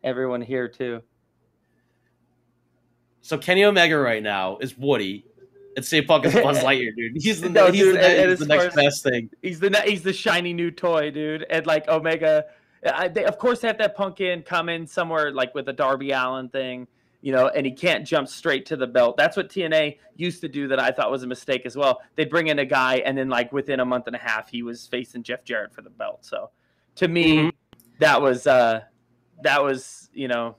[0.03, 1.01] everyone here too.
[3.21, 5.25] So Kenny Omega right now is Woody,
[5.75, 7.13] and CM Punk is Buzz Lightyear, dude.
[7.21, 9.29] He's the No, he's dude, the, and- he's the next as- best thing.
[9.41, 11.45] He's the he's the shiny new toy, dude.
[11.49, 12.45] And like Omega,
[12.85, 15.73] I, they, of course they have that punk in come in somewhere like with a
[15.73, 16.87] Darby Allin thing,
[17.21, 19.17] you know, and he can't jump straight to the belt.
[19.17, 22.01] That's what TNA used to do that I thought was a mistake as well.
[22.15, 24.63] They'd bring in a guy and then like within a month and a half he
[24.63, 26.25] was facing Jeff Jarrett for the belt.
[26.25, 26.49] So
[26.95, 27.51] to me, Mhm.
[27.99, 28.81] that was uh
[29.43, 30.55] that was you know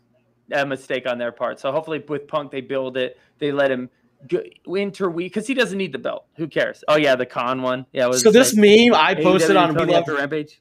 [0.50, 1.60] a mistake on their part.
[1.60, 3.18] So hopefully with Punk they build it.
[3.38, 3.90] They let him
[4.28, 6.26] go, interweave because he doesn't need the belt.
[6.36, 6.82] Who cares?
[6.88, 7.86] Oh yeah, the con one.
[7.92, 8.04] Yeah.
[8.06, 10.00] It was So this like, meme I posted AEW on We Tony Love.
[10.00, 10.60] after Rampage.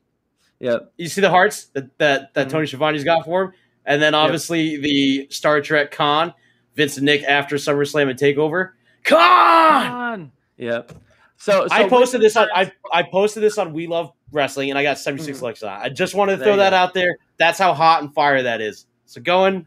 [0.59, 0.93] Yep.
[0.97, 2.51] You see the hearts that that, that Mhm.
[2.51, 3.53] Tony Schiavone's got for him,
[3.86, 6.34] and then obviously the Star Trek Khan,
[6.75, 8.71] Vince and Nick after SummerSlam and Takeover.
[9.03, 9.88] Con.
[9.88, 10.32] Con.
[10.57, 10.91] Yep.
[11.38, 14.77] So, so I posted this on I, I posted this on We Love Wrestling and
[14.77, 15.41] I got 76 Mhm.
[15.41, 15.86] likes on it.
[15.86, 16.75] I just wanted to There throw that go.
[16.75, 17.17] out there.
[17.38, 18.86] That's how hot and fire that is.
[19.07, 19.65] So going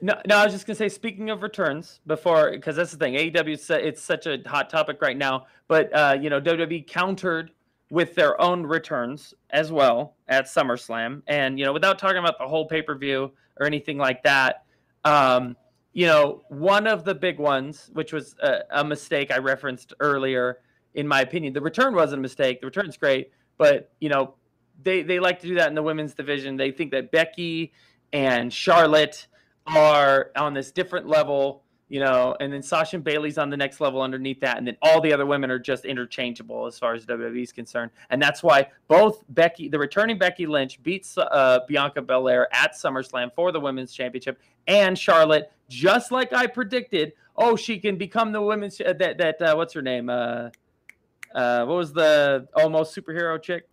[0.00, 0.88] No, no, I was just gonna say.
[0.88, 5.16] Speaking of returns, before because that's the thing, AEW it's such a hot topic right
[5.16, 5.46] now.
[5.68, 7.50] But uh, you know, WWE countered
[7.90, 12.48] with their own returns as well at SummerSlam, and you know, without talking about the
[12.48, 14.64] whole pay per view or anything like that,
[15.04, 15.56] um,
[15.92, 20.58] you know, one of the big ones, which was a, a mistake I referenced earlier,
[20.94, 22.60] in my opinion, the return wasn't a mistake.
[22.60, 24.34] The return's great, but you know,
[24.82, 26.56] they they like to do that in the women's division.
[26.56, 27.72] They think that Becky
[28.12, 29.26] and Charlotte
[29.66, 33.80] are on this different level, you know, and then Sasha and Bayley's on the next
[33.80, 37.06] level underneath that, and then all the other women are just interchangeable as far as
[37.06, 42.02] WWE is concerned, and that's why both Becky, the returning Becky Lynch, beats uh, Bianca
[42.02, 47.78] Belair at SummerSlam for the women's championship, and Charlotte, just like I predicted, oh, she
[47.78, 50.08] can become the women's uh, that that uh, what's her name?
[50.08, 50.50] Uh,
[51.34, 53.68] uh, what was the almost superhero chick?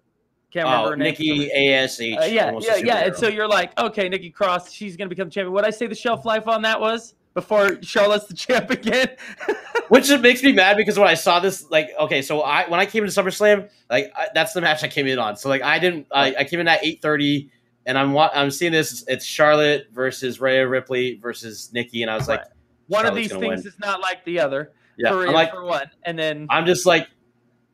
[0.54, 1.06] Can't remember oh, her name.
[1.06, 2.00] Nikki ASH.
[2.00, 2.98] Uh, yeah, yeah, yeah.
[3.06, 5.52] And so you're like, okay, Nikki Cross, she's gonna become champion.
[5.52, 9.08] What I say the shelf life on that was before Charlotte's the champ again.
[9.90, 12.80] Which just makes me mad because when I saw this, like, okay, so I when
[12.80, 15.38] I came into SummerSlam, like I, that's the match I came in on.
[15.38, 17.50] So like I didn't, I, I came in at eight thirty,
[17.88, 19.04] and I'm I'm seeing this.
[19.08, 22.50] It's Charlotte versus Rhea Ripley versus Nikki, and I was like, Right.
[22.90, 23.60] one of these things win.
[23.60, 24.72] is not like the other.
[25.00, 27.08] yeah, for, I'm like, for one, and then I'm just like,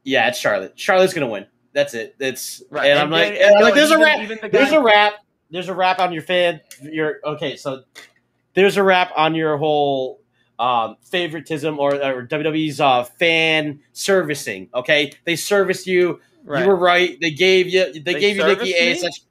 [0.05, 0.79] yeah, it's Charlotte.
[0.79, 1.45] Charlotte's gonna win.
[1.73, 2.15] That's it.
[2.19, 2.89] It's Right.
[2.89, 4.19] and, I'm like, and- and no, like, there's a even- rap.
[4.21, 5.13] even the There's a rap.
[5.51, 6.61] There's a rap on your fan.
[6.81, 7.55] Your okay.
[7.55, 7.83] So
[8.53, 10.21] there's a rap on your whole
[10.59, 14.69] um, favoritism or, or WWE's uh, fan servicing.
[14.73, 16.19] Okay, they serviced you.
[16.43, 16.61] Right.
[16.63, 17.17] You were right.
[17.21, 17.93] They gave you.
[17.93, 18.91] They, They gave you Nikki me?
[19.03, 19.21] ASH.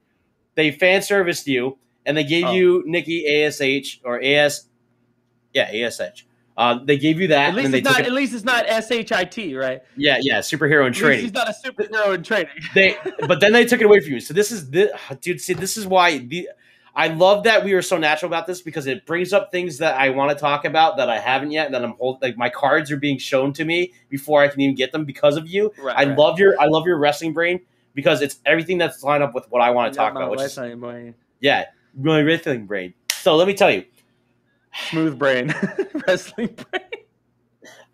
[0.54, 2.52] They fan serviced you, and they gave Oh.
[2.52, 4.68] you Nikki ASH or AS.
[5.52, 6.26] Yeah, ASH.
[6.58, 8.00] Uh, they gave you that, At least it's not.
[8.00, 8.06] it.
[8.06, 9.80] At least it's not shit, right?
[9.96, 11.24] Yeah, yeah, superhero in At least training.
[11.26, 12.48] he's not a superhero in training.
[12.74, 12.96] they
[13.28, 14.20] but then they took it away from you.
[14.20, 15.40] So this is the dude.
[15.40, 16.48] See, this is why the
[16.96, 20.00] I love that we are so natural about this because it brings up things that
[20.00, 21.70] I want to talk about that I haven't yet.
[21.70, 24.74] That I'm hold like my cards are being shown to me before I can even
[24.74, 25.72] get them because of you.
[25.80, 25.96] Right.
[25.96, 26.18] I right.
[26.18, 27.60] love your I love your wrestling brain
[27.94, 30.40] because it's everything that's lined up with what I want to talk about, my which
[30.40, 31.14] is wrestling brain.
[31.38, 32.94] yeah, my wrestling brain.
[33.12, 33.84] So let me tell you,
[34.90, 35.54] smooth brain,
[36.06, 36.82] wrestling brain.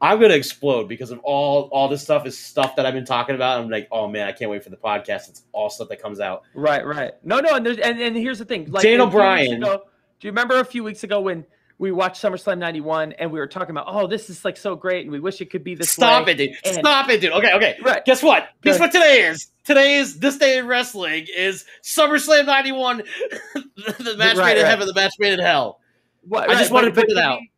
[0.01, 3.35] I'm gonna explode because of all all this stuff is stuff that I've been talking
[3.35, 3.61] about.
[3.61, 5.29] I'm like, oh man, I can't wait for the podcast.
[5.31, 6.43] It's all stuff that comes out.
[6.55, 7.13] Right, right.
[7.23, 8.71] No, no, and there's and, and here's the thing.
[8.71, 9.63] Like Daniel Bryan.
[9.63, 9.83] ago-
[10.21, 11.45] do you remember a few weeks ago when
[11.79, 15.03] we watched SummerSlam '91 and we were talking about, oh, this is like so great,
[15.05, 15.91] and we wish it could be this.
[15.91, 16.33] Stop way.
[16.33, 16.51] it, dude.
[16.65, 17.33] and- Stop it, dude.
[17.33, 17.77] Okay, okay.
[17.83, 18.05] Right.
[18.05, 18.49] Guess what?
[18.63, 19.51] Guess what today is?
[19.65, 22.99] Today is this day in wrestling is SummerSlam '91.
[23.55, 25.81] the match Right, made in heaven, the match made in hell.
[26.29, 27.41] What- I just wanted but- to put it out.
[27.41, 27.51] me-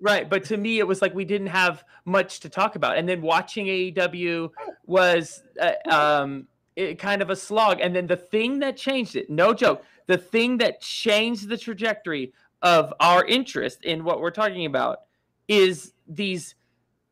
[0.00, 3.08] right, but to me, it was like we didn't have much to talk about, and
[3.08, 4.50] then watching AEW
[4.86, 6.46] was uh, um,
[6.76, 7.80] it, kind of a slog.
[7.80, 12.32] And then the thing that changed it, no joke, the thing that changed the trajectory
[12.62, 15.02] of our interest in what we're talking about
[15.48, 16.54] is these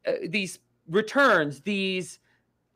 [0.07, 2.19] uh, these returns, these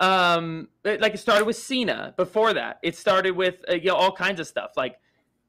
[0.00, 2.78] um like it started with Cena before that.
[2.82, 4.98] It started with uh, you know all kinds of stuff like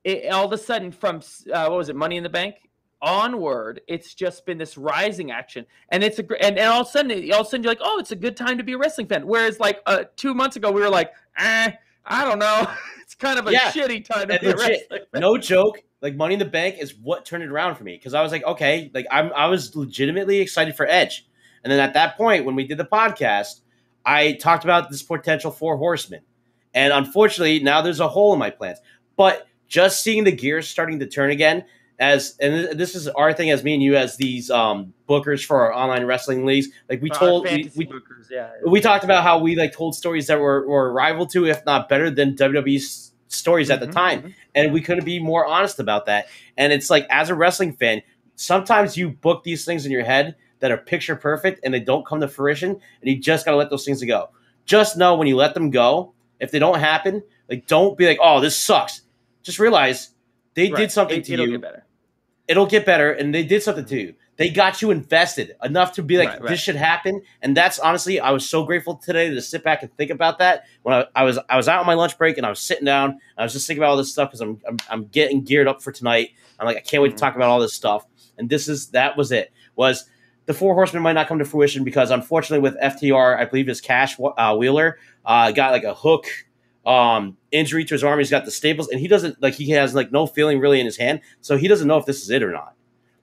[0.03, 1.21] it, all of a sudden from
[1.53, 2.55] uh, what was it Money in the Bank
[3.01, 6.89] onward it's just been this rising action and it's a and, and all of a
[6.89, 8.77] sudden all of a sudden you're like oh it's a good time to be a
[8.77, 11.71] wrestling fan whereas like uh, two months ago we were like eh,
[12.05, 12.67] I don't know
[13.01, 13.71] it's kind of a Yeah.
[13.71, 15.21] shitty time to And be a wrestling fan.
[15.21, 15.81] No joke.
[16.01, 18.31] Like Money in the Bank is what turned it around for me because I was
[18.31, 21.27] like, okay, like I'm I was legitimately excited for Edge,
[21.63, 23.61] and then at that point when we did the podcast,
[24.03, 26.21] I talked about this potential four horsemen,
[26.73, 28.79] and unfortunately now there's a hole in my plans.
[29.15, 31.65] But just seeing the gears starting to turn again,
[32.01, 35.61] as and this is our thing as me and you as these um bookers for
[35.61, 36.67] our online wrestling leagues.
[36.89, 40.27] Like we told, we, we, bookers, yeah we talked about how we like told stories
[40.27, 44.21] that were, were rival to, if not better than WWE's stories at the Mhm, time
[44.23, 44.33] mhm.
[44.55, 46.27] and we couldn't be more honest about that.
[46.57, 48.01] And it's like, as a wrestling fan,
[48.35, 52.05] sometimes you book these things in your head that are picture perfect and they don't
[52.05, 54.29] come to fruition, and you just gotta let those things go.
[54.65, 58.19] Just know when you let them go, if they don't happen, like don't be like,
[58.21, 59.01] oh, this sucks.
[59.43, 60.09] Just realize
[60.53, 60.81] they Right.
[60.81, 61.61] did something It- to you.
[62.51, 64.13] It'll get better, and they did something to you.
[64.35, 66.49] They got you invested enough to be like, Right, right.
[66.49, 67.21] this should happen.
[67.41, 70.65] And that's honestly, I was so grateful today to sit back and think about that.
[70.83, 72.85] When I, I was I was out on my lunch break and I was sitting
[72.85, 75.67] down, I was just thinking about all this stuff because I'm, I'm I'm getting geared
[75.67, 76.29] up for tonight.
[76.59, 77.15] I'm like, I can't wait Mhm.
[77.17, 78.05] to talk about all this stuff.
[78.37, 79.51] And this is that was it.
[79.75, 80.09] Was
[80.47, 83.79] the four horsemen might not come to fruition because unfortunately with FTR, I believe his
[83.79, 86.25] Cash uh, Wheeler uh, got like a hook
[86.85, 88.19] um injury to his arm.
[88.19, 90.85] He's got the staples, and he doesn't like he has like no feeling really in
[90.85, 92.75] his hand, so he doesn't know if this is it or not.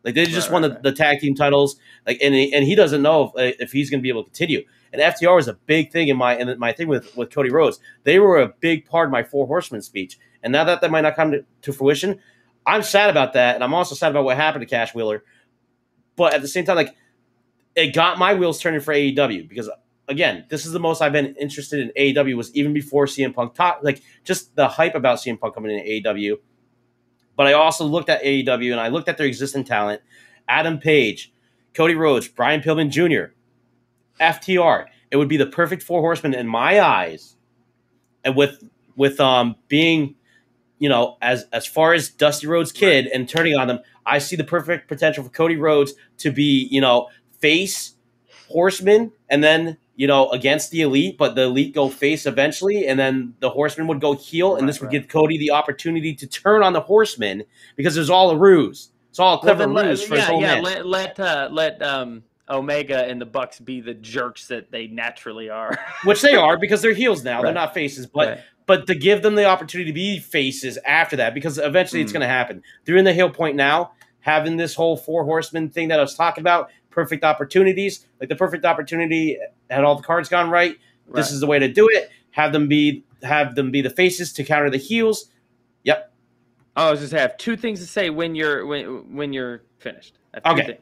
[0.05, 0.83] Like they just Right, won the, right.
[0.83, 4.01] the tag team titles, like and he, and he doesn't know if, if he's going
[4.01, 4.65] to be able to continue.
[4.93, 7.79] And FTR was a big thing in my in my thing with with Cody Rhodes.
[8.05, 11.03] They were a big part of my Four Horsemen speech, and now that that might
[11.03, 12.21] not come to, to fruition,
[12.65, 15.25] I'm sad about that, and I'm also sad about what happened to Cash Wheeler.
[16.17, 16.95] But at the same time, like
[17.75, 19.69] it got my wheels turning for AEW because
[20.09, 23.55] again, this is the most I've been interested in AEW was even before CM Punk
[23.55, 26.37] talk like just the hype about CM Punk coming in AEW.
[27.37, 30.03] But I also looked at AEW and I looked at their existing talent:
[30.49, 31.33] Adam Page,
[31.75, 33.33] Cody Rhodes, Brian Pillman Jr.,
[34.21, 34.87] FTR.
[35.11, 37.37] It would be the perfect four horsemen in my eyes,
[38.25, 40.17] and with with um being,
[40.79, 44.37] you know, as as far as Dusty Rhodes Kid and turning on them, I see
[44.37, 47.09] the perfect potential for Cody Rhodes to be, you know,
[47.41, 47.95] face
[48.49, 52.99] horseman and then you know against the elite but the elite go face eventually and
[52.99, 54.93] then the horseman would go heel and Right, this would right.
[55.03, 57.43] give cody the opportunity to turn on the horseman
[57.77, 60.31] because there's all a ruse it's all a Well, clever let- ruse for his yeah,
[60.31, 60.61] whole yeah.
[60.61, 65.51] Let let uh, let um, Omega and the Bucks be the jerks that they naturally
[65.51, 65.77] are.
[66.05, 68.39] which they are because they're heels now they're not faces but Right.
[68.67, 72.21] but to give them the opportunity to be faces after that because eventually it's Mm.
[72.21, 73.91] going to happen they're in the heel point now
[74.21, 78.37] having this whole four horsemen thing that i was talking about perfect opportunities like the
[78.37, 79.37] perfect opportunity
[79.71, 80.79] had all the cards gone right
[81.15, 82.11] this is the way to do it.
[82.31, 85.31] Have them be have them be the faces to counter the heels.
[85.85, 86.13] Yep.
[86.77, 90.19] Oh, I was just have two things to say when you're when when you're finished.
[90.35, 90.79] Two Okay.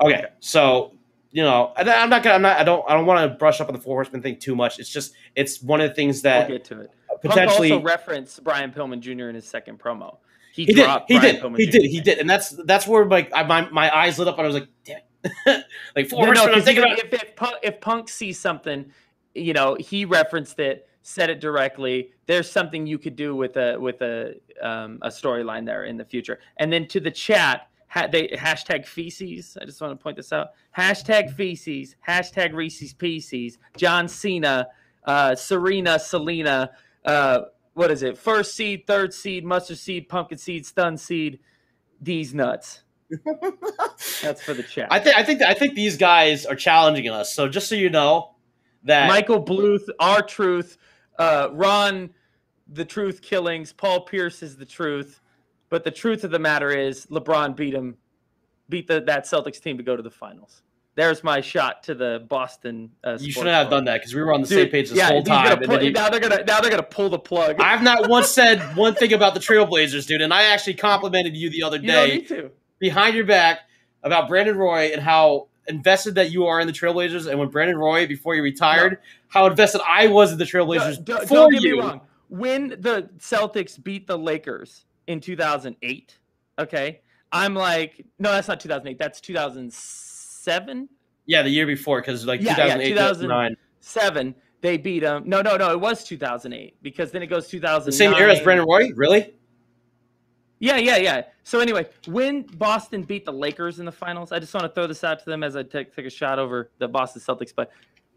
[0.00, 0.24] Okay.
[0.40, 0.92] So
[1.30, 3.68] you know, I'm not gonna, I'm not, I don't, I don't want to brush up
[3.68, 4.78] on the Four Horsemen thing too much.
[4.78, 6.90] It's just, it's one of the things We'll that get to it.
[7.20, 9.28] potentially Punk also referenced Brian Pillman Jr.
[9.28, 10.16] in his second promo.
[10.54, 11.72] He, he did, he Brian did, Pillman he Jr.
[11.72, 14.44] did, he did, and that's that's where like I, my my eyes lit up and
[14.44, 15.00] I was like, damn,
[15.96, 16.98] like Four No, no, I'm thinking about.
[16.98, 18.90] if, if, Punk, if Punk sees something,
[19.34, 22.12] you know, he referenced it, said it directly.
[22.26, 26.04] There's something you could do with a with a um, a storyline there in the
[26.04, 26.38] future.
[26.58, 29.56] And then to the chat, ha- they hashtag feces.
[29.60, 30.48] I just want to point this out.
[30.76, 31.96] Hashtag feces.
[32.06, 33.58] Hashtag Reese's Pieces.
[33.76, 34.68] John Cena,
[35.04, 36.70] uh, Serena, Selena.
[37.04, 37.40] Uh,
[37.74, 38.18] what is it?
[38.18, 41.38] First seed, third seed, mustard seed, pumpkin seed, stun seed.
[42.00, 42.82] These nuts.
[44.22, 44.88] That's for the chat.
[44.90, 47.32] I think I think I think these guys are challenging us.
[47.32, 48.34] So just so you know
[48.84, 50.78] that Michael Bluth, R Truth,
[51.18, 52.10] uh, Ron,
[52.68, 55.20] the truth killings, Paul Pierce is the truth,
[55.68, 57.96] but the truth of the matter is LeBron beat him,
[58.68, 60.62] beat the, that Celtics team to go to the finals.
[60.94, 62.90] There's my shot to the Boston.
[63.04, 64.98] Uh, you shouldn't have done that because we were on the Dude, same page this
[64.98, 65.58] yeah, whole he's gonna time.
[65.60, 67.60] pull- then you- now they're gonna now they're gonna pull the plug.
[67.60, 71.50] I've not once said one thing about the Trailblazers, dude, and I actually complimented you
[71.50, 72.50] the other you don't day need to.
[72.78, 73.60] Behind your back
[74.02, 77.28] about Brandon Roy and how invested that you are in the Trailblazers.
[77.28, 78.98] And when Brandon Roy, before he retired,
[79.28, 81.76] how invested I was in the Trailblazers Don't, don't- don't get you.
[81.76, 82.00] me wrong.
[82.30, 86.18] When the Celtics beat the Lakers in 2008,
[86.58, 87.00] okay,
[87.32, 88.98] I'm like, no, that's not 2008.
[88.98, 90.88] That's 2007.
[91.26, 93.56] Yeah, the year before, because like Yeah, yeah, 2008, 2000 2009.
[93.80, 95.24] seven, they beat them.
[95.26, 95.70] No, no, no.
[95.72, 97.84] It was 2008 because then it goes 2009.
[97.86, 98.90] The same year as Brandon Roy?
[98.94, 99.34] Really?
[100.60, 101.22] Yeah, yeah, yeah.
[101.44, 104.86] So anyway, when Boston beat the Lakers in the finals, I just want to throw
[104.86, 107.52] this out to them as I take take a shot over the Boston Celtics.
[107.54, 107.70] But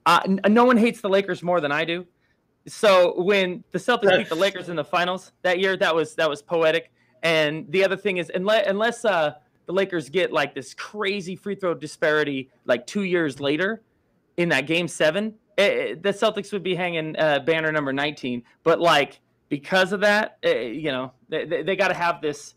[0.05, 2.05] uh, n- no one hates the Lakers more than I do.
[2.67, 6.29] So when the Celtics beat the Lakers in the finals that year, that was that
[6.29, 6.91] was poetic.
[7.23, 9.35] And the other thing is, unless unless uh,
[9.67, 13.81] the Lakers get like this crazy free throw disparity like two years later
[14.37, 18.43] in that game seven, eh, eh, the Celtics would be hanging uh, banner number 19.
[18.63, 19.19] But like
[19.51, 22.55] because of that, eh, you know, they, they, they got to have this.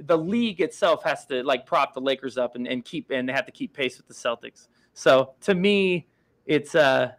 [0.00, 3.32] The league itself has to like prop the Lakers up and, and keep and they
[3.34, 4.68] have to keep pace with the Celtics.
[4.94, 6.06] So to me,
[6.46, 7.12] it's uh,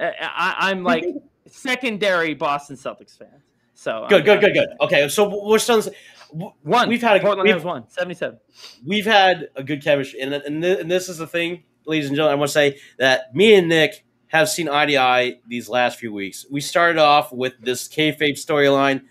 [0.00, 1.04] I, I'm like
[1.48, 3.42] secondary Boston Celtics fan.
[3.74, 4.68] So Good, I'm- good, good, good.
[4.80, 5.82] Okay, so we're still
[6.30, 6.88] One.
[6.88, 7.88] We've had a- Portland we've- one.
[7.90, 8.38] 77.
[8.86, 12.14] we've had a good chemistry, and and, th- and this is the thing, ladies and
[12.14, 12.36] gentlemen.
[12.36, 15.98] I want to say that me and Nick have seen eye to eye these last
[15.98, 16.46] few weeks.
[16.50, 19.02] We started off with this kayfabe storyline.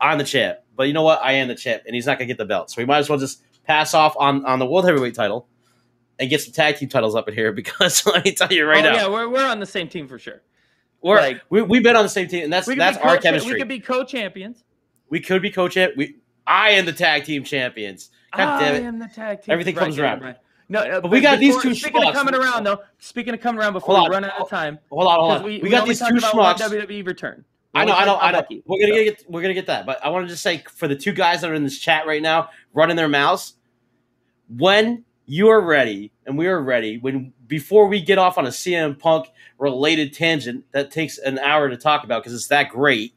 [0.00, 1.20] I'm the champ, but you know what?
[1.22, 2.70] I am the champ, and he's not gonna get the belt.
[2.70, 5.46] So we might as well just pass off on on the world heavyweight title
[6.18, 8.84] and get some tag team titles up in here because let me tell you right
[8.84, 10.40] oh, now, yeah, we're, we're on the same team for sure.
[11.02, 13.52] we're like- we, we've been on the same team, and that's that's our chemistry.
[13.52, 14.64] We could be co-champions.
[15.10, 15.92] we could be co-champ.
[15.98, 16.16] We
[16.46, 18.08] I am the tag team champions.
[18.34, 19.52] God damn I am the tag team.
[19.52, 20.22] Everything comes yeah, around.
[20.22, 20.36] right.
[20.68, 22.80] No, uh, But we got these before- two Speaking of coming around, though.
[22.98, 24.22] Speaking of coming around before Hold we on.
[24.22, 25.42] run out of time, Hold on, hold on.
[25.42, 26.58] we, We, got these two schmucks.
[26.58, 27.44] WWE return.
[27.74, 28.42] We I know, I know, I know.
[28.66, 29.04] We're gonna so.
[29.04, 31.40] get we're gonna get that, but I want to just say for the two guys
[31.40, 33.54] that are in this chat right now, running their mouths,
[34.48, 38.50] when you are ready and we are ready, when before we get off on a
[38.50, 39.26] CM Punk
[39.58, 43.14] related tangent that takes an hour to talk about because it's that great,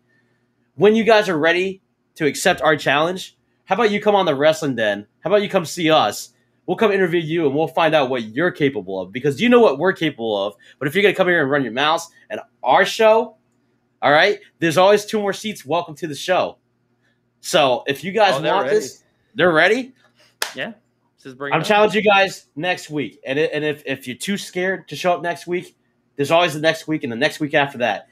[0.76, 1.82] when you guys are ready
[2.16, 5.06] to accept our challenge, how about you come on the wrestling den?
[5.22, 6.32] How about you come see us?
[6.66, 9.60] We'll come interview you and we'll find out what you're capable of because you know
[9.60, 10.56] what we're capable of.
[10.80, 13.36] But if you're gonna come here and run your mouths and our show,
[14.02, 15.66] all right, there's always two more seats.
[15.66, 16.58] Welcome to the show.
[17.42, 18.76] So if you guys Oh, want ready.
[18.78, 19.04] this,
[19.36, 19.94] they're ready.
[20.56, 20.74] Yeah.
[21.54, 23.20] I'm challenging you guys next week.
[23.26, 25.76] And, it, and if, if you're too scared to show up next week,
[26.16, 28.08] there's always the next week and the next week after that.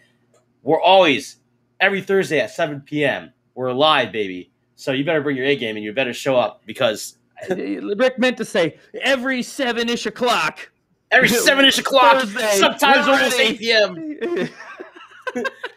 [0.64, 1.38] We're always
[1.80, 3.32] every Thursday at 7 p.m.
[3.56, 4.52] We're live, baby.
[4.76, 7.18] So you better bring your A game and you better show up because
[7.50, 10.72] Rick meant to say every seven ish o'clock.
[11.12, 14.50] every seven ish o'clock, Thursday, sometimes almost 8 p.m.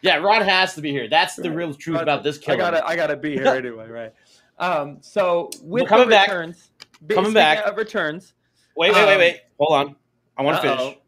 [0.02, 1.08] Yeah, Rod has to be here.
[1.08, 4.12] That's the real truth about this I gotta, I gotta be here anyway, right?
[4.58, 6.28] Um, so with We're coming the back.
[6.28, 6.70] returns,
[7.10, 7.64] Coming back.
[7.64, 8.34] of returns.
[8.76, 9.40] Wait, wait, wait, Um, wait.
[9.58, 9.96] Hold on.
[10.36, 10.98] I want to finish.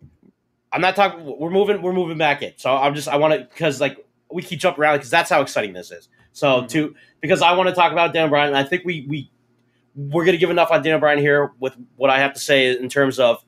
[0.73, 1.25] I'm not talking.
[1.39, 1.83] We're moving.
[1.83, 2.53] We're moving back in.
[2.57, 3.09] So I'm just.
[3.09, 3.99] I want to because like
[4.33, 6.09] we keep jumping around because that's how exciting this is.
[6.33, 6.69] So Mhm.
[6.71, 8.49] to because I want to talk about Dan Bryan.
[8.49, 9.31] And I think we we
[9.99, 12.89] we're gonna give enough on Dan Bryan here with what I have to say in
[12.89, 13.45] terms of.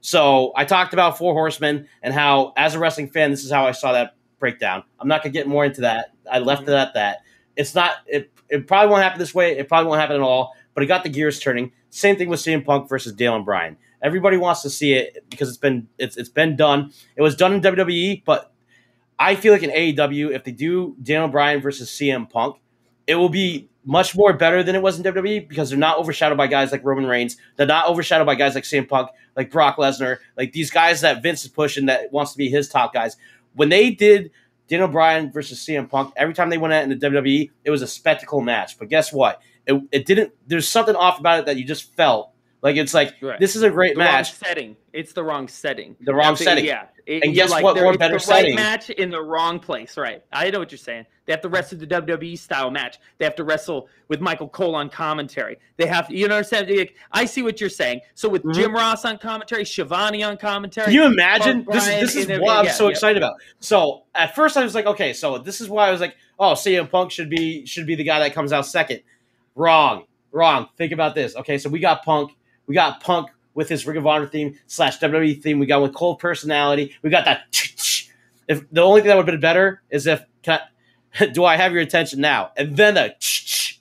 [0.00, 3.66] So I talked about Four Horsemen and how, as a wrestling fan, this is how
[3.66, 4.82] I saw that breakdown.
[4.98, 6.12] I'm not gonna get more into that.
[6.30, 7.18] I left it at that.
[7.56, 7.94] It's not.
[8.06, 9.56] It it probably won't happen this way.
[9.56, 10.54] It probably won't happen at all.
[10.74, 11.70] But it got the gears turning.
[11.90, 13.76] Same thing with CM Punk versus Daniel Bryan.
[14.02, 16.92] Everybody wants to see it because it's been it's it's been done.
[17.14, 18.52] It was done in WWE, but
[19.18, 22.56] I feel like in AEW, if they do Daniel Bryan versus CM Punk,
[23.06, 26.38] it will be much more better than it was in WWE because they're not overshadowed
[26.38, 27.36] by guys like Roman Reigns.
[27.56, 31.22] They're not overshadowed by guys like CM Punk, like Brock Lesnar, like these guys that
[31.22, 33.16] Vince is pushing that wants to be his top guys.
[33.54, 34.30] When they did
[34.68, 37.82] Daniel Bryan versus CM Punk, every time they went out in the WWE, it was
[37.82, 38.78] a spectacle match.
[38.78, 39.42] But guess what?
[39.66, 40.32] It, it didn't.
[40.46, 42.31] There's something off about it that you just felt
[42.62, 43.38] like it's like Right.
[43.40, 44.28] this is a great the match.
[44.28, 44.76] wrong setting.
[44.92, 45.96] It's the wrong setting.
[46.00, 46.64] The wrong That's- setting.
[46.64, 46.86] Yeah.
[47.04, 47.76] It- And guess like, what?
[47.76, 48.54] More better the setting.
[48.56, 49.96] Right match in the wrong place.
[49.96, 50.22] Right.
[50.32, 51.06] I know what you're saying.
[51.26, 52.98] They have to wrestle the WWE style match.
[53.18, 55.58] They have to wrestle with Michael Cole on commentary.
[55.76, 56.10] They have.
[56.10, 56.88] You know what I'm saying?
[57.10, 58.00] I see what you're saying.
[58.14, 58.54] So with Mhm.
[58.54, 60.84] Jim Ross on commentary, Schiavone on commentary.
[60.86, 61.64] Can you imagine?
[61.64, 62.90] Punk, This is this is what I'm yeah, so yeah.
[62.90, 63.34] excited about.
[63.58, 66.52] So at first I was like, okay, so this is why I was like, oh,
[66.54, 69.00] CM Punk should be should be the guy that comes out second.
[69.56, 70.68] Wrong, wrong.
[70.76, 71.34] Think about this.
[71.36, 72.32] Okay, so we got Punk,
[72.66, 75.58] we got Punk with his Ring of Honor theme slash WWE theme.
[75.58, 76.94] We got with Cold personality.
[77.02, 77.42] We got that.
[78.48, 80.60] If the only thing that would have been better is if can
[81.20, 82.50] I, do I have your attention now?
[82.56, 83.14] And then the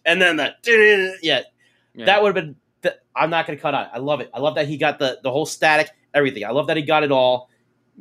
[0.05, 0.53] and then the
[1.21, 1.41] yeah,
[1.95, 2.05] Yeah.
[2.05, 2.55] that would have been.
[2.83, 3.83] th- I'm not going to cut on.
[3.85, 3.89] it.
[3.93, 4.29] I love it.
[4.33, 6.43] I love that he got the the whole static, everything.
[6.45, 7.49] I love that he got it all.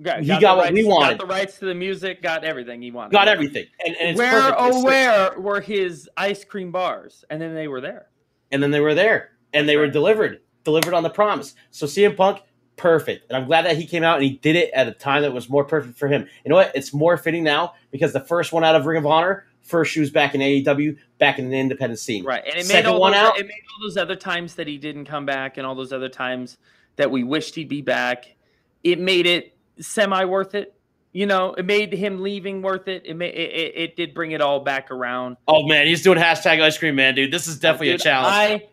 [0.02, 1.18] got, he the got what rights, we wanted.
[1.18, 2.22] Got the rights to the music.
[2.22, 3.12] Got everything he wanted.
[3.12, 3.66] Got everything.
[3.84, 4.56] And, and it's where perfect.
[4.58, 7.24] oh It's- where were his ice cream bars?
[7.30, 8.06] And then they were there.
[8.52, 11.54] And then they were there, and they were delivered, delivered on the promise.
[11.70, 12.40] So CM Punk,
[12.76, 13.28] perfect.
[13.28, 15.32] And I'm glad that he came out and he did it at a time that
[15.32, 16.26] was more perfect for him.
[16.44, 16.72] You know what?
[16.74, 20.10] It's more fitting now because the first one out of Ring of Honor, first shoes
[20.10, 22.24] back in AEW, back in the independent scene.
[22.24, 23.38] Right, and it made all one those, out.
[23.38, 26.08] It made all those other times that he didn't come back, and all those other
[26.08, 26.56] times
[26.96, 28.34] that we wished he'd be back.
[28.82, 30.74] It made it semi worth it.
[31.12, 33.02] You know, it made him leaving worth it.
[33.04, 35.36] It made it, it, it did bring it all back around.
[35.48, 37.32] Oh man, he's doing hashtag ice cream man, dude.
[37.32, 38.34] This is definitely Dude, a challenge.
[38.34, 38.68] I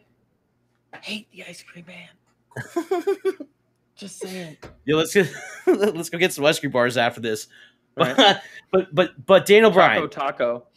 [1.02, 2.10] hate the ice cream man.
[3.96, 4.58] Just saying.
[4.86, 5.28] yeah, let's get
[5.68, 7.48] let's go get some ice cream bars after this.
[7.96, 8.16] Right.
[8.72, 10.04] but but but Daniel Bryan.
[10.04, 10.68] Taco Taco.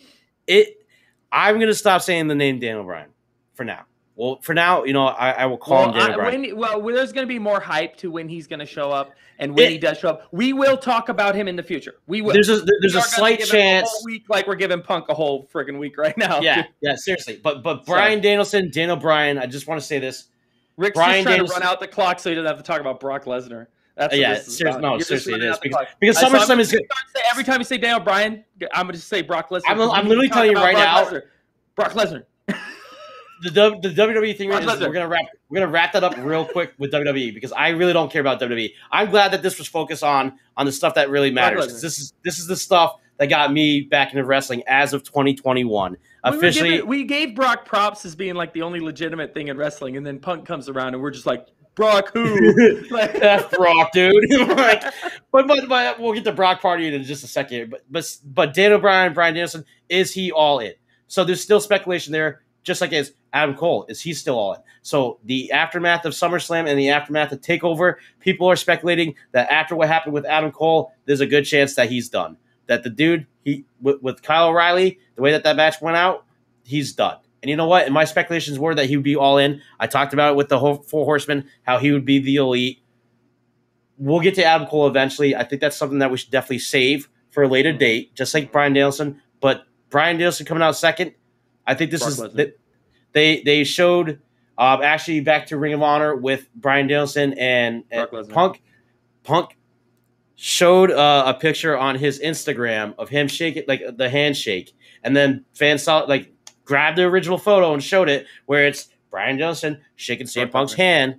[0.47, 0.87] it
[1.31, 3.11] I'm gonna stop saying the name Daniel Bryan
[3.55, 3.85] for now.
[4.21, 6.43] Well, for now, you know, I, I will call him Well, Daniel I, Bryan.
[6.43, 9.13] when, well, there's going to be more hype to when he's going to show up,
[9.39, 11.95] and when It- he does show up, we will talk about him in the future.
[12.07, 12.35] We will.
[12.35, 14.03] there's a there's a slight him a chance.
[14.05, 16.41] week, like we're giving Punk a whole friggin' week right now.
[16.43, 17.41] Yeah, yeah, seriously.
[17.43, 20.29] But but So- Bryan Danielson, Daniel Bryan, I just want to say this.
[20.77, 22.63] Rick's Brian just trying Danielson- to run out the clock so he doesn't have to
[22.63, 23.69] talk about Brock Lesnar.
[23.97, 24.83] That's Uh, what yeah, this is serious- about.
[24.87, 26.83] no, You're seriously, it is, because- because so SummerSlam gonna is good.
[27.17, 28.45] say- every time you say Daniel Bryan,
[28.75, 29.63] I'm going to say Brock Lesnar.
[29.69, 31.09] I'm- I'm literally telling you right now-
[31.75, 32.25] Brock Lesnar.
[33.43, 36.45] Brock The, the WWE thing is we're gonna wrap we're gonna wrap that up real
[36.45, 38.73] quick with WWE because I really don't care about WWE.
[38.91, 41.67] I'm glad that this was focused on on the stuff that really matters.
[41.67, 41.81] Lesnar.
[41.81, 45.93] This is this is the stuff that got me back into wrestling as of 2021.
[45.93, 49.59] We Officially, giving- we gave Brock props as being like the only legitimate thing in
[49.59, 52.83] wrestling, and then Punk comes around, and we're just like, Brock who?
[52.91, 54.15] like, F Brock, dude.
[54.57, 54.83] like,
[55.33, 57.71] but, but but we'll get to Brock party in just a second.
[57.71, 60.73] But but but Dan O'Brien, Bryan Danielson, is he all in?
[61.07, 64.61] So there's still speculation there, just like as Adam Cole, is he still all in?
[64.83, 69.75] So the aftermath of SummerSlam and the aftermath of Takeover, people are speculating that after
[69.77, 72.37] what happened with Adam Cole, there's a good chance that he's done.
[72.67, 76.25] That the dude he with, with Kyle O'Reilly, the way that that match went out,
[76.65, 77.17] he's done.
[77.43, 77.87] And you know what?
[77.87, 79.63] And my speculations were that he would be all in.
[79.81, 82.83] I talked about it with the whole Four Horsemen, how he would be the elite
[84.01, 85.37] we'll get to Adam Cole eventually.
[85.37, 87.79] I think that's something that we should definitely save for a later mm-hmm.
[87.79, 89.21] date, just like Bryan Danielson.
[89.41, 91.15] But Bryan Danielson coming out second,
[91.71, 92.53] I think this Brock is Lesnar.
[93.13, 94.21] they they showed
[94.59, 98.63] um, actually back to Ring of Honor with Bryan Danielson and, and Punk.
[99.25, 99.57] Punk
[100.37, 105.45] showed uh, a picture on his Instagram of him shaking like the handshake, and then
[105.55, 106.33] fans saw like
[106.65, 111.17] grabbed the original photo and showed it where it's Bryan Danielson shaking CM Punk's hand.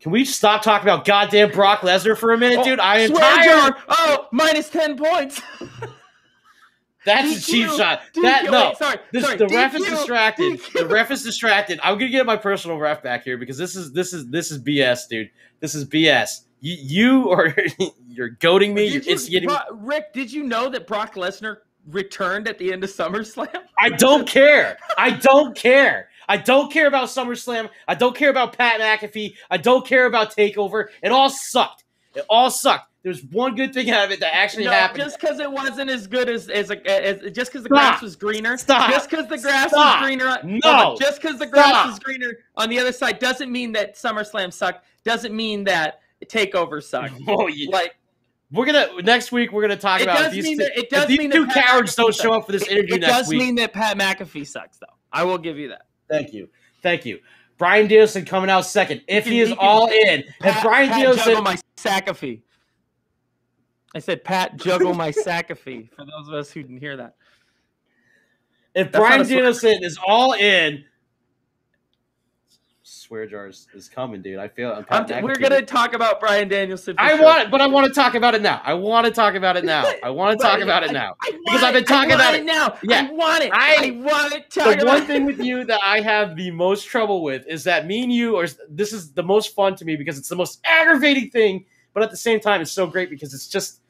[0.00, 2.80] Can we stop talking about goddamn Brock Lesnar for a minute, Oh, dude?
[2.80, 3.44] I am tired.
[3.44, 3.76] jar.
[3.88, 5.40] Oh, minus 10 points.
[7.04, 8.00] That's a cheap shot.
[8.14, 8.22] DQ.
[8.22, 8.68] That no.
[8.68, 8.96] Wait, sorry.
[9.12, 9.36] This, sorry.
[9.38, 10.60] the ref is distracted.
[10.60, 10.72] DQ.
[10.80, 11.80] The ref is distracted.
[11.82, 14.62] I'm gonna get my personal ref back here because this is this is this is
[14.62, 15.30] BS, dude.
[15.60, 16.42] This is BS.
[16.60, 17.54] You, you are
[18.08, 18.84] you're goading me.
[18.84, 19.48] You're Did you- instigating.
[19.48, 19.54] me.
[19.68, 21.58] Bro- Rick, did you know that Brock Lesnar
[21.90, 23.48] returned at the end of SummerSlam?
[23.78, 24.78] I don't care.
[24.96, 26.08] I don't care.
[26.28, 27.68] I don't care about SummerSlam.
[27.88, 29.34] I don't care about Pat McAfee.
[29.50, 30.86] I don't care about Takeover.
[31.02, 31.82] It all sucked.
[32.14, 32.91] It all sucked.
[33.02, 35.02] There's one good thing out of it that actually No, happened.
[35.02, 38.14] just because it wasn't as good as as, a, as just because the grass was
[38.14, 38.56] greener.
[38.56, 38.90] Stop.
[38.90, 40.00] Just because the grass Stop.
[40.00, 40.28] was greener.
[40.28, 40.96] on- No.
[41.00, 41.86] just because the grass Stop.
[41.88, 44.84] was greener on the other side doesn't mean that SummerSlam sucked.
[45.04, 47.14] Doesn't mean that Takeover sucked.
[47.28, 47.70] oh, yeah.
[47.72, 47.96] Like
[48.52, 49.50] We're gonna next week.
[49.50, 50.44] We're gonna talk It about does these.
[50.44, 52.52] mean two, that- it does if these mean two cowards McAfee don't show up for
[52.52, 53.38] this it, interview it next does week.
[53.40, 54.86] mean that Pat McAfee sucks, though.
[55.12, 55.86] I will give you that.
[56.08, 56.48] Thank you.
[56.82, 57.18] Thank you.
[57.58, 59.02] Bryan Danielson coming out second.
[59.08, 62.42] If he is all in, if Brian Pat Danielson, my Sakafee.
[63.94, 65.90] I said Pat juggle my Sakafee.
[65.92, 67.14] For those of us who didn't hear that.
[68.74, 70.84] if That's Bryan Danielson is all in,
[73.12, 74.38] swear jars is coming, dude.
[74.38, 76.94] I feel I'm, I'm we're gonna talk about Bryan Danielson.
[76.96, 77.22] I sure.
[77.22, 78.62] want it, but I want to talk about it now.
[78.64, 79.84] I want to talk about it now.
[80.02, 81.14] I want to talk about it now.
[81.20, 82.44] I Because I've been talking about it.
[82.44, 82.78] now.
[82.82, 83.08] Yeah.
[83.10, 83.52] I want it.
[83.52, 84.50] I- I, want it.
[84.50, 87.86] Talk the one thing with you that I have the most trouble with is that
[87.86, 88.46] me and you are.
[88.70, 92.10] This is the most fun to me because it's the most aggravating thing, but at
[92.10, 93.81] the same time, it's so great because it's just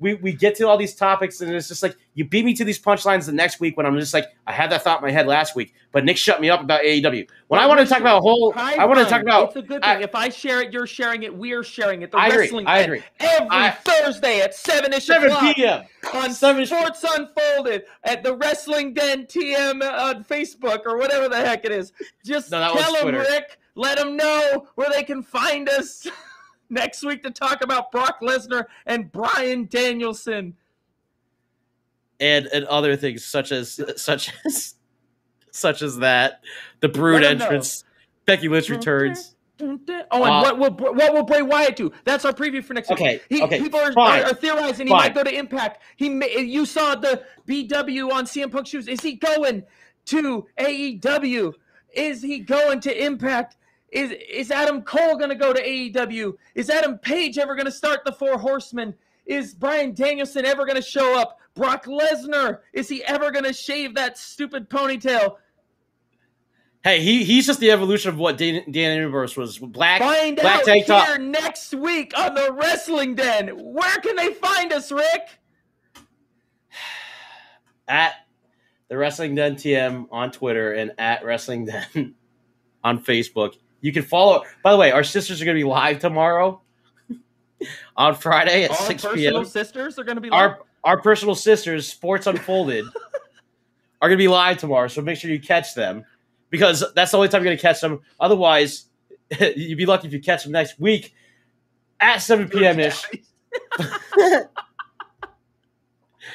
[0.00, 2.64] we we get to all these topics and it's just like you beat me to
[2.64, 5.10] these punchlines the next week when I'm just like I had that thought in my
[5.10, 7.28] head last week, but Nick shut me up about AEW.
[7.48, 9.48] When I want to talk about a whole, I want to talk about.
[9.48, 10.02] It's a good I- thing.
[10.04, 11.34] if I share it, you're sharing it.
[11.36, 12.10] We're sharing it.
[12.12, 12.38] The I agree.
[12.40, 12.66] wrestling.
[12.66, 13.02] I agree.
[13.20, 15.84] Every I- Thursday at seven ish 7 p.m.
[16.14, 21.36] on 7 Sports Unfolded at the Wrestling Den TM uh, on Facebook or whatever the
[21.36, 21.92] heck it is.
[22.24, 23.58] Just No, tell them, Rick.
[23.74, 26.06] Let them know where they can find us
[26.70, 30.54] next week to talk about Brock Lesnar and Bryan Danielson.
[32.20, 34.74] and and other things such as such as
[35.52, 36.40] such as that
[36.80, 37.44] the brood 'em know.
[37.44, 37.84] entrance
[38.26, 41.90] becky lynch returns Oh, and Uh, what will what will Bray Wyatt do?
[42.04, 43.00] That's our preview for next week.
[43.00, 45.00] Okay, He, okay, people are, fine, are theorizing he fine.
[45.00, 45.82] might go to Impact.
[45.96, 48.86] He may, you saw the BW on CM Punk shoes.
[48.86, 49.64] Is he going
[50.06, 51.54] to AEW?
[51.92, 53.56] Is he going to Impact?
[53.90, 56.34] Is is Adam Cole going to go to AEW?
[56.54, 58.94] Is Adam Page ever going to start the Four Horsemen?
[59.26, 61.38] Is Bryan Danielson ever going to show up?
[61.54, 65.36] Brock Lesnar is he ever going to shave that stupid ponytail?
[66.84, 70.60] hey he he's just the evolution of what dan, dan universe was black Find black
[70.60, 73.48] out tank top next week on the Wrestling Den.
[73.48, 75.28] Where can they find us, Rick?
[77.88, 78.14] at
[78.88, 82.14] the wrestling den tm on twitter and at wrestling den
[82.84, 85.98] on facebook you can follow by the way our sisters are going to be live
[85.98, 86.60] tomorrow
[87.96, 91.34] on friday at Our 6 personal p.m sisters are going to be our our personal
[91.34, 92.84] sisters, Sports Unfolded,
[94.00, 94.88] are going to be live tomorrow.
[94.88, 96.04] So make sure you catch them
[96.50, 98.00] because that's the only time you're going to catch them.
[98.20, 98.86] Otherwise,
[99.56, 101.14] you'd be lucky if you catch them next week
[102.00, 102.80] at 7 p.m.
[102.80, 103.04] ish.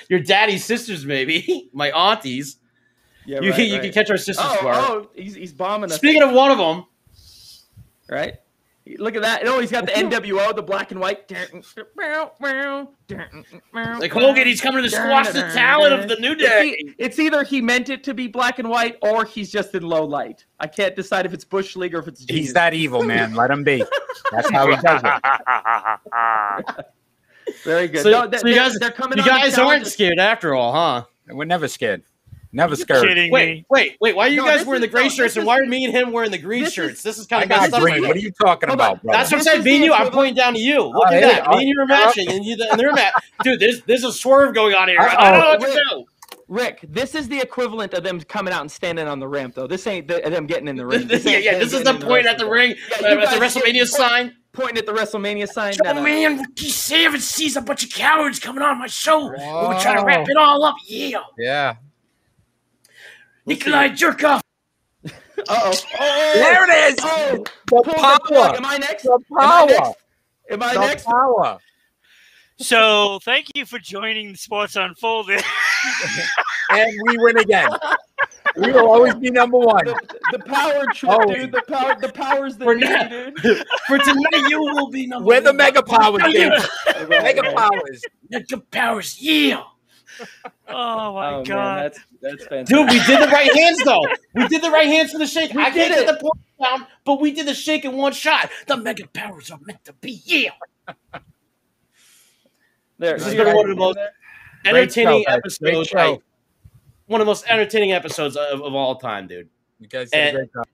[0.10, 2.58] Your daddy's sisters, maybe my aunties.
[3.26, 3.84] Yeah, you right, can, you right.
[3.84, 4.78] can catch our sisters Oh, tomorrow.
[4.80, 6.86] oh, he's, he's bombing us, Speaking of one of them,
[8.10, 8.36] right?
[8.98, 9.48] Look at that.
[9.48, 11.32] Oh, he's got the NWO, the black and white.
[13.72, 16.78] like Hogan, he's coming to squash the talent of the New Day.
[16.98, 20.04] it's either he meant it to be black and white or he's just in low
[20.04, 20.44] light.
[20.60, 22.36] I can't decide if it's Bush League or if it's Jesus.
[22.48, 23.36] He's that evil, man.
[23.36, 23.86] Let him be.
[24.32, 26.86] That's how he does it.
[27.64, 28.04] Very good.
[28.04, 29.94] So, No, they- so you guys, they're coming you guys aren't us.
[29.94, 31.06] scared after all, huh?
[31.30, 32.04] We're never scared.
[32.56, 33.08] Never scared.
[33.08, 33.66] Kidding Wait, me?
[33.70, 34.16] wait, wait!
[34.16, 35.94] Why are you No, guys wearing the gray no, shirts, and why are me and
[35.94, 37.02] him wearing the green this is- shirts?
[37.04, 37.82] this is I kind of got messed up.
[37.82, 37.94] green.
[38.02, 39.12] right What are you talking Hold about, bro?
[39.12, 39.60] That's what I'm saying.
[39.62, 40.76] is Me and you, I'm pointing down to you.
[40.84, 41.48] We'll Oh, do hey, that.
[41.50, 43.22] Me and you are oh, matching, and you and they're matching.
[43.44, 45.00] Dude, there's there's a swerve going on here.
[45.00, 45.78] I don't know what to Rick.
[45.90, 46.06] do.
[46.50, 49.66] Rick, this is the equivalent of them coming out and standing on the ramp, though.
[49.66, 51.08] This ain't the, them getting in the ring.
[51.10, 51.58] yeah, yeah.
[51.58, 54.36] This is getting the point at the ring, Yeah, uh, at the WrestleMania sign.
[54.52, 55.74] Pointing at the WrestleMania sign.
[55.84, 56.04] Oh No, no.
[56.04, 59.26] man, Ricky Savage sees a bunch of cowards coming on my show.
[59.30, 60.76] We're trying to wrap it all up.
[60.86, 61.76] Yeah, Yeah.
[63.46, 64.42] Nikolai Jerkoff.
[65.06, 65.74] Uh-oh.
[66.00, 67.00] Oh, There it is.
[67.02, 68.56] Oh, The pull power.
[68.56, 69.04] Am I next?
[69.04, 69.70] The power.
[69.70, 69.84] Am I next?
[69.84, 69.94] power.
[70.52, 71.06] Am I The next?
[71.06, 71.58] power.
[72.58, 75.44] So thank you for joining Sports Unfolded.
[76.70, 77.70] And we win again.
[78.56, 79.84] We will always be number one.
[79.86, 80.00] The,
[80.32, 81.34] the power trip, Oh.
[81.34, 81.52] dude.
[81.52, 81.96] The power.
[82.00, 83.10] The power's the For key,
[83.44, 83.66] dude.
[83.88, 86.50] For tonight, you will be number We're the mega powers, baby.
[86.50, 88.02] Right, Mega powers.
[88.30, 89.18] Mega powers.
[89.22, 89.64] Yeah.
[90.68, 91.84] Oh my Oh man, god.
[91.84, 92.68] that's that's fantastic.
[92.78, 94.06] Dude, we did the right hands though.
[94.36, 95.54] We did the right hands for the shake.
[95.54, 98.14] We I can't did get the point down, but we did the shake in one
[98.14, 98.50] shot.
[98.68, 100.22] The mega powers are meant to be.
[100.26, 100.50] Yeah.
[103.00, 103.98] there, This has see been right one of the most
[104.66, 105.88] entertaining show, episodes.
[105.90, 106.22] show.
[107.08, 109.50] One of the most entertaining episodes of, of all time, dude.
[109.80, 110.68] You guys did And- a great job.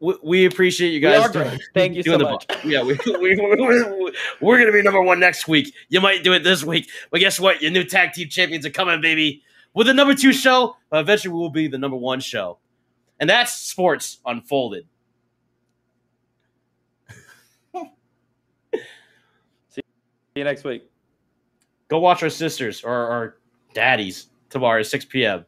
[0.00, 1.58] We, we appreciate you guys doing.
[1.74, 2.46] Thank you so much.
[2.64, 5.74] Yeah, we, we, we, we're going to be number one next week.
[5.90, 7.60] You might do it this week, but guess what?
[7.60, 9.42] Your new tag team champions are coming, baby.
[9.74, 12.58] With the number two show, but eventually we will be the number one show.
[13.20, 14.86] And that's Sports Unfolded.
[19.68, 19.82] See
[20.34, 20.90] you next week.
[21.88, 23.36] Go watch our sisters or our
[23.74, 25.44] daddies tomorrow at 6 p.m.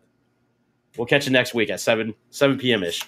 [0.97, 2.83] We'll catch you next week at 7 7 p.m.
[2.83, 3.01] ish.